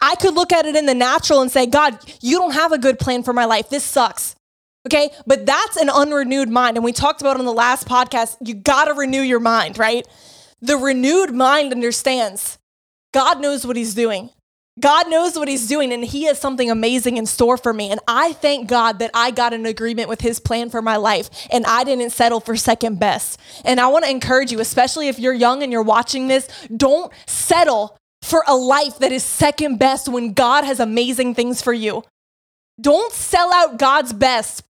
I 0.00 0.14
could 0.16 0.34
look 0.34 0.52
at 0.52 0.66
it 0.66 0.76
in 0.76 0.86
the 0.86 0.94
natural 0.94 1.40
and 1.40 1.50
say, 1.50 1.66
God, 1.66 1.98
you 2.20 2.38
don't 2.38 2.52
have 2.52 2.72
a 2.72 2.78
good 2.78 2.98
plan 2.98 3.22
for 3.22 3.32
my 3.32 3.44
life. 3.44 3.70
This 3.70 3.84
sucks. 3.84 4.36
Okay. 4.86 5.10
But 5.26 5.46
that's 5.46 5.76
an 5.76 5.90
unrenewed 5.90 6.48
mind. 6.48 6.76
And 6.76 6.84
we 6.84 6.92
talked 6.92 7.20
about 7.20 7.38
on 7.38 7.44
the 7.44 7.52
last 7.52 7.88
podcast, 7.88 8.36
you 8.40 8.54
got 8.54 8.84
to 8.84 8.94
renew 8.94 9.22
your 9.22 9.40
mind, 9.40 9.78
right? 9.78 10.06
The 10.60 10.76
renewed 10.76 11.34
mind 11.34 11.72
understands 11.72 12.58
God 13.12 13.40
knows 13.40 13.66
what 13.66 13.76
he's 13.76 13.94
doing. 13.94 14.30
God 14.78 15.08
knows 15.08 15.36
what 15.36 15.48
he's 15.48 15.68
doing 15.68 15.90
and 15.90 16.04
he 16.04 16.24
has 16.24 16.38
something 16.38 16.70
amazing 16.70 17.16
in 17.16 17.24
store 17.24 17.56
for 17.56 17.72
me. 17.72 17.90
And 17.90 17.98
I 18.06 18.34
thank 18.34 18.68
God 18.68 18.98
that 18.98 19.10
I 19.14 19.30
got 19.30 19.54
an 19.54 19.64
agreement 19.64 20.10
with 20.10 20.20
his 20.20 20.38
plan 20.38 20.68
for 20.68 20.82
my 20.82 20.96
life 20.96 21.30
and 21.50 21.64
I 21.64 21.82
didn't 21.82 22.10
settle 22.10 22.40
for 22.40 22.56
second 22.56 23.00
best. 23.00 23.40
And 23.64 23.80
I 23.80 23.86
want 23.86 24.04
to 24.04 24.10
encourage 24.10 24.52
you, 24.52 24.60
especially 24.60 25.08
if 25.08 25.18
you're 25.18 25.32
young 25.32 25.62
and 25.62 25.72
you're 25.72 25.82
watching 25.82 26.28
this, 26.28 26.46
don't 26.76 27.10
settle 27.26 27.96
for 28.26 28.42
a 28.48 28.56
life 28.56 28.98
that 28.98 29.12
is 29.12 29.22
second 29.22 29.78
best 29.78 30.08
when 30.08 30.32
God 30.32 30.64
has 30.64 30.80
amazing 30.80 31.34
things 31.34 31.62
for 31.62 31.72
you. 31.72 32.02
Don't 32.80 33.12
sell 33.12 33.52
out 33.54 33.78
God's 33.78 34.12
best 34.12 34.64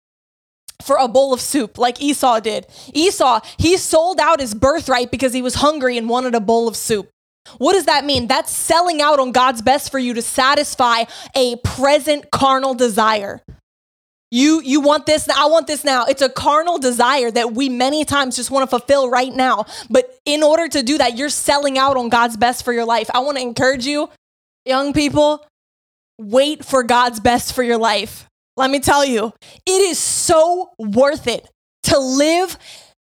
for 0.83 0.97
a 0.97 1.09
bowl 1.09 1.33
of 1.33 1.41
soup 1.41 1.79
like 1.79 2.01
Esau 2.01 2.39
did. 2.41 2.67
Esau, 2.93 3.41
he 3.59 3.79
sold 3.79 4.21
out 4.21 4.41
his 4.41 4.55
birthright 4.55 5.11
because 5.11 5.33
he 5.33 5.41
was 5.41 5.55
hungry 5.55 5.97
and 5.97 6.07
wanted 6.09 6.35
a 6.35 6.41
bowl 6.41 6.69
of 6.69 6.77
soup. 6.77 7.09
What 7.57 7.73
does 7.73 7.87
that 7.87 8.05
mean? 8.05 8.27
That's 8.27 8.53
selling 8.53 9.01
out 9.01 9.19
on 9.19 9.33
God's 9.33 9.63
best 9.63 9.91
for 9.91 9.99
you 9.99 10.13
to 10.15 10.23
satisfy 10.23 11.05
a 11.35 11.57
present 11.57 12.31
carnal 12.31 12.75
desire. 12.75 13.41
You 14.31 14.61
you 14.63 14.81
want 14.81 15.07
this, 15.07 15.29
I 15.29 15.47
want 15.47 15.67
this 15.67 15.85
now. 15.85 16.05
It's 16.07 16.23
a 16.23 16.29
carnal 16.29 16.79
desire 16.79 17.31
that 17.31 17.53
we 17.53 17.69
many 17.69 18.05
times 18.05 18.37
just 18.37 18.51
want 18.51 18.69
to 18.69 18.79
fulfill 18.79 19.09
right 19.09 19.33
now. 19.33 19.67
But 19.89 20.19
in 20.25 20.43
order 20.43 20.69
to 20.69 20.83
do 20.83 20.99
that, 20.99 21.17
you're 21.17 21.29
selling 21.29 21.79
out 21.79 21.97
on 21.97 22.09
God's 22.09 22.37
best 22.37 22.65
for 22.65 22.73
your 22.73 22.85
life. 22.85 23.09
I 23.15 23.21
want 23.21 23.37
to 23.37 23.43
encourage 23.43 23.87
you, 23.87 24.11
young 24.65 24.93
people, 24.93 25.47
wait 26.19 26.65
for 26.65 26.83
God's 26.83 27.21
best 27.21 27.53
for 27.53 27.63
your 27.63 27.79
life. 27.79 28.27
Let 28.57 28.71
me 28.71 28.81
tell 28.81 29.05
you, 29.05 29.33
it 29.65 29.83
is 29.83 29.99
so 29.99 30.71
worth 30.79 31.29
it 31.29 31.49
to 31.85 31.99
live 31.99 32.59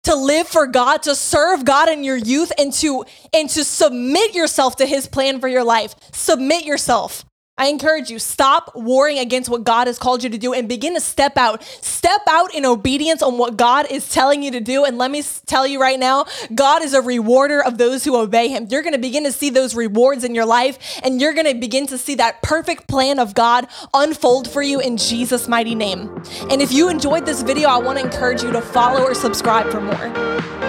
to 0.06 0.14
live 0.14 0.46
for 0.46 0.68
God, 0.68 1.02
to 1.02 1.16
serve 1.16 1.64
God 1.64 1.88
in 1.88 2.04
your 2.04 2.16
youth 2.16 2.52
and 2.58 2.72
to 2.74 3.04
and 3.32 3.50
to 3.50 3.64
submit 3.64 4.34
yourself 4.34 4.76
to 4.76 4.86
his 4.86 5.08
plan 5.08 5.40
for 5.40 5.48
your 5.48 5.64
life. 5.64 5.96
Submit 6.12 6.64
yourself. 6.64 7.24
I 7.58 7.68
encourage 7.68 8.10
you, 8.10 8.18
stop 8.18 8.72
warring 8.74 9.18
against 9.18 9.48
what 9.48 9.64
God 9.64 9.86
has 9.86 9.98
called 9.98 10.22
you 10.22 10.28
to 10.28 10.36
do 10.36 10.52
and 10.52 10.68
begin 10.68 10.94
to 10.94 11.00
step 11.00 11.38
out. 11.38 11.62
Step 11.80 12.20
out 12.28 12.54
in 12.54 12.66
obedience 12.66 13.22
on 13.22 13.38
what 13.38 13.56
God 13.56 13.90
is 13.90 14.10
telling 14.10 14.42
you 14.42 14.50
to 14.50 14.60
do. 14.60 14.84
And 14.84 14.98
let 14.98 15.10
me 15.10 15.22
tell 15.46 15.66
you 15.66 15.80
right 15.80 15.98
now, 15.98 16.26
God 16.54 16.82
is 16.82 16.92
a 16.92 17.00
rewarder 17.00 17.64
of 17.64 17.78
those 17.78 18.04
who 18.04 18.16
obey 18.16 18.48
him. 18.48 18.66
You're 18.70 18.82
going 18.82 18.92
to 18.92 18.98
begin 18.98 19.24
to 19.24 19.32
see 19.32 19.48
those 19.48 19.74
rewards 19.74 20.22
in 20.22 20.34
your 20.34 20.44
life, 20.44 21.00
and 21.02 21.18
you're 21.20 21.32
going 21.32 21.46
to 21.46 21.54
begin 21.54 21.86
to 21.86 21.96
see 21.96 22.16
that 22.16 22.42
perfect 22.42 22.88
plan 22.88 23.18
of 23.18 23.34
God 23.34 23.66
unfold 23.94 24.50
for 24.50 24.62
you 24.62 24.78
in 24.80 24.98
Jesus' 24.98 25.48
mighty 25.48 25.74
name. 25.74 26.22
And 26.50 26.60
if 26.60 26.72
you 26.72 26.90
enjoyed 26.90 27.24
this 27.24 27.42
video, 27.42 27.68
I 27.68 27.78
want 27.78 27.98
to 27.98 28.04
encourage 28.04 28.42
you 28.42 28.52
to 28.52 28.60
follow 28.60 29.02
or 29.02 29.14
subscribe 29.14 29.70
for 29.70 29.80
more. 29.80 30.65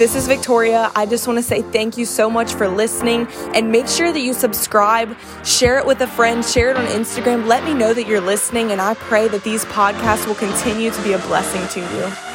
This 0.00 0.14
is 0.14 0.26
Victoria. 0.26 0.90
I 0.96 1.04
just 1.04 1.26
want 1.26 1.38
to 1.38 1.42
say 1.42 1.60
thank 1.60 1.98
you 1.98 2.06
so 2.06 2.30
much 2.30 2.54
for 2.54 2.66
listening 2.68 3.26
and 3.54 3.70
make 3.70 3.86
sure 3.86 4.10
that 4.10 4.20
you 4.20 4.32
subscribe, 4.32 5.14
share 5.44 5.78
it 5.78 5.84
with 5.84 6.00
a 6.00 6.06
friend, 6.06 6.42
share 6.42 6.70
it 6.70 6.78
on 6.78 6.86
Instagram. 6.86 7.46
Let 7.46 7.64
me 7.64 7.74
know 7.74 7.92
that 7.92 8.06
you're 8.06 8.22
listening, 8.22 8.72
and 8.72 8.80
I 8.80 8.94
pray 8.94 9.28
that 9.28 9.44
these 9.44 9.66
podcasts 9.66 10.26
will 10.26 10.36
continue 10.36 10.90
to 10.90 11.02
be 11.02 11.12
a 11.12 11.18
blessing 11.18 11.68
to 11.82 11.96
you. 11.96 12.29